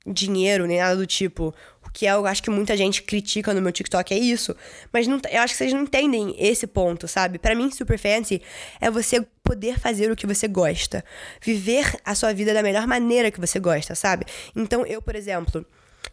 dinheiro 0.07 0.67
nem 0.67 0.79
nada 0.79 0.97
do 0.97 1.07
tipo 1.07 1.53
que 1.97 2.05
eu 2.05 2.27
acho 2.27 2.43
que 2.43 2.51
muita 2.51 2.77
gente 2.77 3.03
critica 3.03 3.55
no 3.55 3.63
meu 3.63 3.73
TikTok, 3.73 4.13
é 4.13 4.19
isso. 4.19 4.55
Mas 4.93 5.07
não, 5.07 5.19
eu 5.31 5.41
acho 5.41 5.55
que 5.55 5.57
vocês 5.57 5.73
não 5.73 5.81
entendem 5.81 6.37
esse 6.39 6.67
ponto, 6.67 7.09
sabe? 7.09 7.39
Para 7.39 7.55
mim, 7.55 7.71
super 7.71 7.99
fancy 7.99 8.43
é 8.79 8.91
você 8.91 9.27
poder 9.43 9.81
fazer 9.81 10.11
o 10.11 10.15
que 10.15 10.27
você 10.27 10.47
gosta. 10.47 11.03
Viver 11.41 11.99
a 12.05 12.15
sua 12.15 12.35
vida 12.35 12.53
da 12.53 12.63
melhor 12.63 12.87
maneira 12.87 13.31
que 13.31 13.41
você 13.41 13.59
gosta, 13.59 13.95
sabe? 13.95 14.27
Então, 14.55 14.85
eu, 14.85 15.01
por 15.01 15.17
exemplo, 15.17 15.65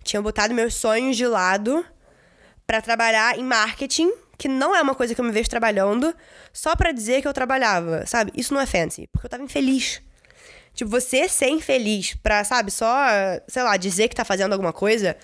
tinha 0.06 0.22
botado 0.22 0.54
meus 0.54 0.74
sonhos 0.74 1.18
de 1.18 1.28
lado 1.28 1.86
para 2.66 2.82
trabalhar 2.82 3.38
em 3.38 3.44
marketing, 3.44 4.10
que 4.38 4.48
não 4.48 4.74
é 4.74 4.82
uma 4.82 4.96
coisa 4.96 5.14
que 5.14 5.20
eu 5.20 5.26
me 5.26 5.34
vejo 5.34 5.50
trabalhando, 5.50 6.16
só 6.54 6.78
para 6.78 6.94
dizer 6.94 7.22
que 7.22 7.28
eu 7.28 7.34
trabalhava, 7.34 8.06
sabe? 8.06 8.32
Isso 8.38 8.54
não 8.54 8.62
é 8.62 8.66
fancy, 8.66 9.10
porque 9.12 9.26
eu 9.26 9.30
tava 9.30 9.44
infeliz. 9.44 10.02
Tipo, 10.74 10.90
você 10.90 11.30
ser 11.30 11.50
infeliz 11.50 12.16
pra, 12.16 12.44
sabe, 12.44 12.72
só, 12.72 12.96
sei 13.48 13.64
lá, 13.64 13.78
dizer 13.78 14.08
que 14.08 14.16
tá 14.16 14.26
fazendo 14.26 14.54
alguma 14.54 14.74
coisa, 14.74 15.16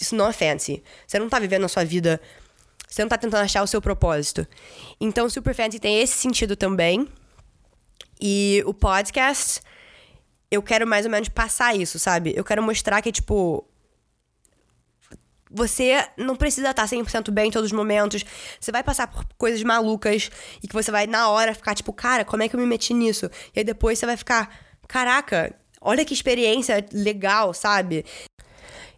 isso 0.00 0.14
não 0.14 0.28
é 0.28 0.32
fancy. 0.32 0.82
Você 1.06 1.18
não 1.18 1.28
tá 1.28 1.38
vivendo 1.38 1.64
a 1.64 1.68
sua 1.68 1.84
vida, 1.84 2.20
você 2.86 3.02
não 3.02 3.08
tá 3.08 3.16
tentando 3.16 3.42
achar 3.42 3.62
o 3.62 3.66
seu 3.66 3.80
propósito. 3.80 4.46
Então, 5.00 5.28
Super 5.30 5.54
Fancy 5.54 5.78
tem 5.78 6.00
esse 6.00 6.18
sentido 6.18 6.54
também. 6.54 7.08
E 8.20 8.62
o 8.66 8.74
podcast, 8.74 9.62
eu 10.50 10.62
quero 10.62 10.86
mais 10.86 11.06
ou 11.06 11.10
menos 11.10 11.28
passar 11.30 11.74
isso, 11.74 11.98
sabe? 11.98 12.34
Eu 12.36 12.44
quero 12.44 12.62
mostrar 12.62 13.00
que, 13.00 13.10
tipo, 13.10 13.66
você 15.50 16.06
não 16.16 16.36
precisa 16.36 16.70
estar 16.70 16.86
100% 16.86 17.30
bem 17.30 17.48
em 17.48 17.50
todos 17.50 17.70
os 17.70 17.76
momentos. 17.76 18.24
Você 18.60 18.70
vai 18.70 18.82
passar 18.82 19.06
por 19.06 19.24
coisas 19.36 19.62
malucas 19.62 20.30
e 20.62 20.68
que 20.68 20.74
você 20.74 20.90
vai, 20.90 21.06
na 21.06 21.30
hora, 21.30 21.54
ficar 21.54 21.74
tipo, 21.74 21.92
cara, 21.92 22.24
como 22.24 22.42
é 22.42 22.48
que 22.48 22.56
eu 22.56 22.60
me 22.60 22.66
meti 22.66 22.94
nisso? 22.94 23.30
E 23.54 23.60
aí 23.60 23.64
depois 23.64 23.98
você 23.98 24.06
vai 24.06 24.16
ficar, 24.16 24.54
caraca, 24.92 25.54
olha 25.80 26.04
que 26.04 26.12
experiência 26.12 26.84
legal, 26.92 27.54
sabe? 27.54 28.04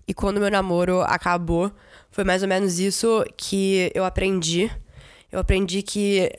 E 0.08 0.12
quando 0.12 0.40
meu 0.40 0.50
namoro 0.50 1.02
acabou, 1.02 1.70
foi 2.10 2.24
mais 2.24 2.42
ou 2.42 2.48
menos 2.48 2.80
isso 2.80 3.24
que 3.36 3.92
eu 3.94 4.04
aprendi. 4.04 4.68
Eu 5.30 5.38
aprendi 5.38 5.82
que 5.82 6.32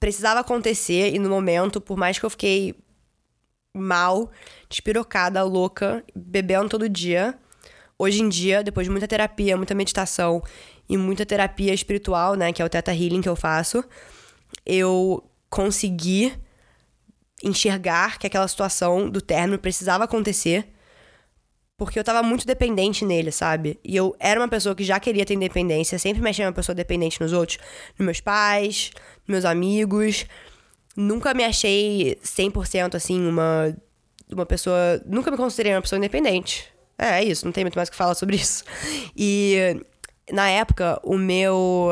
precisava 0.00 0.40
acontecer 0.40 1.14
e 1.14 1.20
no 1.20 1.28
momento, 1.28 1.80
por 1.80 1.96
mais 1.96 2.18
que 2.18 2.26
eu 2.26 2.30
fiquei 2.30 2.74
mal, 3.72 4.28
despirocada, 4.68 5.40
louca, 5.44 6.04
bebendo 6.12 6.70
todo 6.70 6.88
dia, 6.88 7.38
hoje 7.96 8.22
em 8.22 8.28
dia, 8.28 8.60
depois 8.60 8.86
de 8.88 8.90
muita 8.90 9.06
terapia, 9.06 9.56
muita 9.56 9.74
meditação 9.74 10.42
e 10.88 10.96
muita 10.96 11.24
terapia 11.24 11.72
espiritual, 11.72 12.34
né, 12.34 12.52
que 12.52 12.60
é 12.60 12.64
o 12.64 12.68
Theta 12.68 12.92
Healing 12.92 13.22
que 13.22 13.28
eu 13.28 13.36
faço, 13.36 13.84
eu 14.66 15.22
consegui 15.48 16.34
enxergar 17.42 18.18
que 18.18 18.26
aquela 18.26 18.48
situação 18.48 19.08
do 19.08 19.20
término 19.20 19.58
precisava 19.58 20.04
acontecer 20.04 20.74
porque 21.76 21.98
eu 21.98 22.04
tava 22.04 22.22
muito 22.22 22.46
dependente 22.46 23.04
nele, 23.04 23.32
sabe? 23.32 23.78
E 23.84 23.96
eu 23.96 24.14
era 24.20 24.38
uma 24.38 24.48
pessoa 24.48 24.74
que 24.74 24.84
já 24.84 25.00
queria 25.00 25.24
ter 25.26 25.34
independência, 25.34 25.98
sempre 25.98 26.22
me 26.22 26.30
achei 26.30 26.44
uma 26.44 26.52
pessoa 26.52 26.74
dependente 26.74 27.20
nos 27.20 27.32
outros, 27.32 27.58
nos 27.98 28.04
meus 28.04 28.20
pais, 28.20 28.90
nos 29.26 29.28
meus 29.28 29.44
amigos. 29.44 30.24
Nunca 30.96 31.34
me 31.34 31.44
achei 31.44 32.16
100% 32.22 32.94
assim, 32.94 33.26
uma, 33.26 33.76
uma 34.30 34.46
pessoa. 34.46 35.02
Nunca 35.04 35.30
me 35.30 35.36
considerei 35.36 35.74
uma 35.74 35.82
pessoa 35.82 35.98
independente. 35.98 36.72
É, 36.96 37.20
é 37.20 37.24
isso, 37.24 37.44
não 37.44 37.52
tem 37.52 37.64
muito 37.64 37.74
mais 37.74 37.88
o 37.88 37.92
que 37.92 37.98
falar 37.98 38.14
sobre 38.14 38.36
isso. 38.36 38.62
E 39.16 39.76
na 40.30 40.48
época, 40.48 41.00
o 41.02 41.18
meu. 41.18 41.90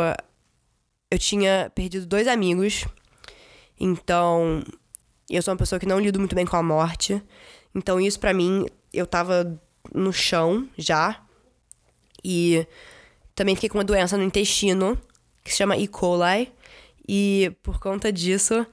Eu 1.11 1.19
tinha 1.19 1.71
perdido 1.75 2.07
dois 2.07 2.29
amigos. 2.29 2.87
Então, 3.79 4.63
eu 5.37 5.43
sou 5.43 5.53
uma 5.53 5.59
pessoa 5.59 5.79
que 5.79 5.87
não 5.87 5.99
lido 5.99 6.19
muito 6.19 6.35
bem 6.35 6.47
com 6.47 6.57
a 6.57 6.63
morte. 6.63 7.23
Então, 7.75 8.01
isso 8.01 8.21
para 8.21 8.35
mim, 8.35 8.67
eu 8.93 9.07
tava 9.07 9.59
no 9.95 10.13
chão 10.13 10.69
já. 10.77 11.21
E 12.25 12.67
também 13.35 13.55
fiquei 13.55 13.69
com 13.71 13.79
uma 13.79 13.85
doença 13.85 14.17
no 14.17 14.23
intestino, 14.23 14.99
que 15.43 15.51
se 15.51 15.59
chama 15.59 15.77
E. 15.77 15.89
coli. 15.89 16.53
E 17.09 17.53
por 17.63 17.81
conta 17.81 18.13
disso, 18.13 18.67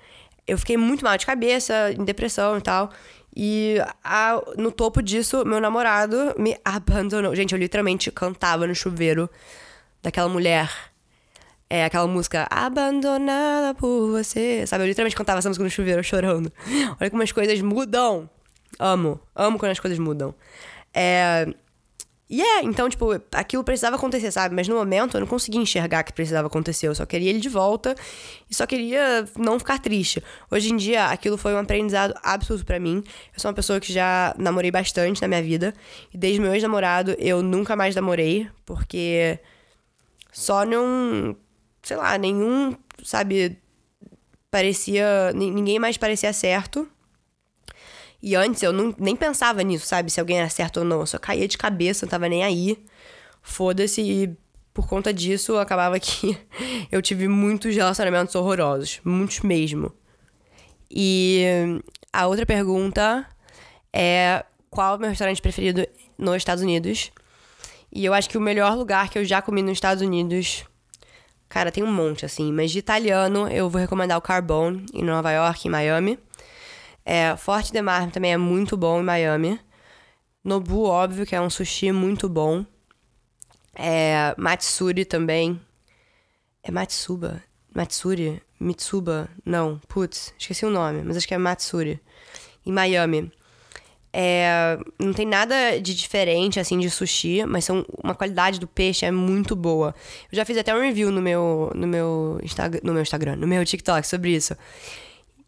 eu 0.45 0.57
fiquei 0.57 0.77
muito 0.77 1.03
mal 1.03 1.17
de 1.17 1.25
cabeça, 1.25 1.91
em 1.91 2.03
depressão 2.03 2.57
e 2.57 2.61
tal. 2.61 2.91
E 3.35 3.77
a, 4.03 4.41
no 4.57 4.71
topo 4.71 5.01
disso, 5.01 5.45
meu 5.45 5.61
namorado 5.61 6.35
me 6.37 6.57
abandonou. 6.65 7.35
Gente, 7.35 7.53
eu 7.53 7.59
literalmente 7.59 8.11
cantava 8.11 8.67
no 8.67 8.75
chuveiro 8.75 9.29
daquela 10.01 10.27
mulher. 10.27 10.88
É 11.69 11.85
aquela 11.85 12.07
música 12.07 12.47
Abandonada 12.49 13.75
por 13.75 14.09
você. 14.09 14.65
Sabe, 14.65 14.83
eu 14.83 14.87
literalmente 14.87 15.15
cantava 15.15 15.37
essa 15.37 15.49
música 15.49 15.63
no 15.63 15.69
chuveiro 15.69 16.03
chorando. 16.03 16.51
Olha 16.99 17.09
como 17.11 17.21
as 17.21 17.31
coisas 17.31 17.61
mudam. 17.61 18.27
Amo. 18.79 19.19
Amo 19.35 19.59
quando 19.59 19.71
as 19.71 19.79
coisas 19.79 19.99
mudam. 19.99 20.33
É. 20.93 21.47
E 22.29 22.43
é, 22.43 22.61
então, 22.63 22.87
tipo, 22.87 23.19
aquilo 23.31 23.63
precisava 23.63 23.95
acontecer, 23.95 24.29
sabe? 24.31 24.53
Mas 24.53 24.67
no 24.67 24.75
momento 24.75 25.17
eu 25.17 25.21
não 25.21 25.27
conseguia 25.27 25.59
enxergar 25.59 26.03
que 26.03 26.13
precisava 26.13 26.45
acontecer. 26.45 26.87
Eu 26.87 26.93
só 26.93 27.03
queria 27.03 27.31
ele 27.31 27.39
de 27.39 27.49
volta 27.49 27.95
e 28.47 28.53
só 28.55 28.67
queria 28.67 29.27
não 29.35 29.57
ficar 29.57 29.79
triste. 29.79 30.23
Hoje 30.51 30.71
em 30.71 30.77
dia, 30.77 31.05
aquilo 31.05 31.37
foi 31.37 31.55
um 31.55 31.57
aprendizado 31.57 32.13
absurdo 32.21 32.63
para 32.63 32.79
mim. 32.79 33.03
Eu 33.33 33.39
sou 33.39 33.49
uma 33.49 33.55
pessoa 33.55 33.79
que 33.79 33.91
já 33.91 34.35
namorei 34.37 34.69
bastante 34.69 35.21
na 35.23 35.27
minha 35.27 35.41
vida. 35.41 35.73
E 36.13 36.17
desde 36.19 36.39
meu 36.39 36.53
ex-namorado, 36.53 37.15
eu 37.17 37.41
nunca 37.41 37.75
mais 37.75 37.95
namorei, 37.95 38.47
porque 38.63 39.39
só 40.31 40.63
não. 40.63 41.35
Sei 41.89 41.97
lá, 41.97 42.15
nenhum, 42.19 42.75
sabe. 43.03 43.57
Parecia. 44.51 45.33
Ninguém 45.33 45.79
mais 45.79 45.97
parecia 45.97 46.31
certo. 46.31 46.87
E 48.21 48.35
antes 48.35 48.61
eu 48.61 48.71
não, 48.71 48.93
nem 48.99 49.15
pensava 49.15 49.63
nisso, 49.63 49.87
sabe? 49.87 50.11
Se 50.11 50.19
alguém 50.19 50.37
era 50.37 50.49
certo 50.49 50.81
ou 50.81 50.83
não. 50.83 50.99
Eu 50.99 51.07
só 51.07 51.17
caía 51.17 51.47
de 51.47 51.57
cabeça, 51.57 52.05
não 52.05 52.11
tava 52.11 52.29
nem 52.29 52.43
aí. 52.43 52.77
Foda-se. 53.41 54.01
E 54.03 54.37
por 54.71 54.87
conta 54.87 55.11
disso, 55.11 55.57
acabava 55.57 55.99
que 55.99 56.37
eu 56.91 57.01
tive 57.01 57.27
muitos 57.27 57.75
relacionamentos 57.75 58.35
horrorosos. 58.35 58.99
Muitos 59.03 59.39
mesmo. 59.39 59.91
E 60.91 61.43
a 62.13 62.27
outra 62.27 62.45
pergunta 62.45 63.27
é 63.91 64.45
qual 64.69 64.93
é 64.93 64.97
o 64.97 64.99
meu 64.99 65.09
restaurante 65.09 65.41
preferido 65.41 65.87
nos 66.19 66.35
Estados 66.35 66.63
Unidos? 66.63 67.11
E 67.91 68.05
eu 68.05 68.13
acho 68.13 68.29
que 68.29 68.37
o 68.37 68.41
melhor 68.41 68.77
lugar 68.77 69.09
que 69.09 69.17
eu 69.17 69.25
já 69.25 69.41
comi 69.41 69.63
nos 69.63 69.71
Estados 69.71 70.03
Unidos. 70.03 70.68
Cara, 71.49 71.71
tem 71.71 71.83
um 71.83 71.91
monte, 71.91 72.25
assim. 72.25 72.53
Mas 72.53 72.71
de 72.71 72.77
italiano, 72.77 73.47
eu 73.49 73.67
vou 73.69 73.81
recomendar 73.81 74.17
o 74.17 74.21
Carbone, 74.21 74.85
em 74.93 75.03
Nova 75.03 75.31
York, 75.31 75.67
em 75.67 75.71
Miami. 75.71 76.19
É, 77.03 77.35
Forte 77.35 77.71
de 77.71 77.81
Mar 77.81 78.11
também 78.11 78.33
é 78.33 78.37
muito 78.37 78.77
bom 78.77 78.99
em 78.99 79.03
Miami. 79.03 79.59
Nobu, 80.43 80.83
óbvio, 80.83 81.25
que 81.25 81.35
é 81.35 81.41
um 81.41 81.49
sushi 81.49 81.91
muito 81.91 82.29
bom. 82.29 82.63
É, 83.73 84.35
Matsuri 84.37 85.05
também. 85.05 85.59
É 86.61 86.69
Matsuba? 86.69 87.41
Matsuri? 87.73 88.41
Mitsuba? 88.59 89.29
Não, 89.43 89.79
putz, 89.87 90.33
esqueci 90.37 90.65
o 90.65 90.69
nome, 90.69 91.01
mas 91.01 91.17
acho 91.17 91.27
que 91.27 91.33
é 91.33 91.37
Matsuri. 91.37 91.99
Em 92.65 92.71
Miami. 92.71 93.31
É, 94.11 94.77
não 94.97 95.13
tem 95.13 95.25
nada 95.25 95.79
de 95.79 95.93
diferente, 95.93 96.59
assim, 96.59 96.79
de 96.79 96.89
sushi, 96.89 97.45
mas 97.45 97.65
são, 97.65 97.85
uma 98.03 98.15
qualidade 98.15 98.59
do 98.59 98.67
peixe 98.67 99.05
é 99.05 99.11
muito 99.11 99.55
boa. 99.55 99.93
Eu 100.31 100.35
já 100.35 100.43
fiz 100.45 100.57
até 100.57 100.73
um 100.73 100.81
review 100.81 101.11
no 101.11 101.21
meu, 101.21 101.71
no 101.75 101.87
meu, 101.87 102.39
Insta, 102.43 102.69
no 102.83 102.93
meu 102.93 103.01
Instagram, 103.01 103.35
no 103.35 103.47
meu 103.47 103.63
TikTok 103.63 104.07
sobre 104.07 104.31
isso. 104.31 104.55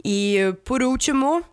E, 0.06 0.38
por 0.64 0.84
último, 0.84 1.44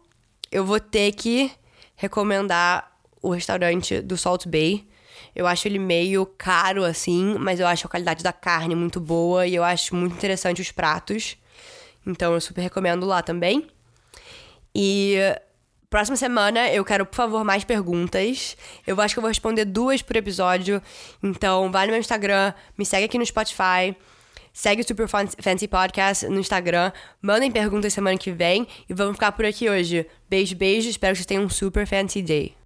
eu 0.50 0.64
vou 0.64 0.78
ter 0.80 1.12
que 1.12 1.50
recomendar 1.96 2.92
o 3.22 3.30
restaurante 3.30 4.00
do 4.00 4.16
Salt 4.16 4.46
Bay. 4.46 4.86
Eu 5.34 5.46
acho 5.46 5.68
ele 5.68 5.78
meio 5.78 6.26
caro, 6.26 6.84
assim, 6.84 7.36
mas 7.38 7.60
eu 7.60 7.66
acho 7.66 7.86
a 7.86 7.90
qualidade 7.90 8.22
da 8.22 8.32
carne 8.32 8.74
muito 8.74 9.00
boa 9.00 9.46
e 9.46 9.54
eu 9.54 9.64
acho 9.64 9.94
muito 9.94 10.14
interessante 10.14 10.60
os 10.60 10.70
pratos. 10.70 11.36
Então 12.06 12.34
eu 12.34 12.40
super 12.40 12.62
recomendo 12.62 13.06
lá 13.06 13.22
também. 13.22 13.66
E 14.74 15.16
próxima 15.90 16.16
semana 16.16 16.70
eu 16.70 16.84
quero, 16.84 17.06
por 17.06 17.16
favor, 17.16 17.44
mais 17.44 17.64
perguntas. 17.64 18.56
Eu 18.86 19.00
acho 19.00 19.14
que 19.14 19.18
eu 19.18 19.22
vou 19.22 19.28
responder 19.28 19.64
duas 19.64 20.02
por 20.02 20.16
episódio. 20.16 20.82
Então 21.22 21.70
vai 21.70 21.86
no 21.86 21.92
meu 21.92 22.00
Instagram, 22.00 22.52
me 22.76 22.84
segue 22.84 23.04
aqui 23.04 23.18
no 23.18 23.26
Spotify. 23.26 23.96
Segue 24.52 24.82
o 24.82 24.84
Super 24.84 25.06
Fancy 25.06 25.68
Podcast 25.68 26.26
no 26.26 26.40
Instagram. 26.40 26.90
Mandem 27.22 27.48
perguntas 27.48 27.92
semana 27.92 28.18
que 28.18 28.32
vem. 28.32 28.66
E 28.88 28.94
vamos 28.94 29.14
ficar 29.14 29.30
por 29.30 29.44
aqui 29.44 29.70
hoje. 29.70 30.04
Beijo, 30.28 30.56
beijo. 30.56 30.88
Espero 30.88 31.12
que 31.12 31.18
vocês 31.18 31.26
tenham 31.26 31.44
um 31.44 31.48
super 31.48 31.86
fancy 31.86 32.20
day. 32.20 32.57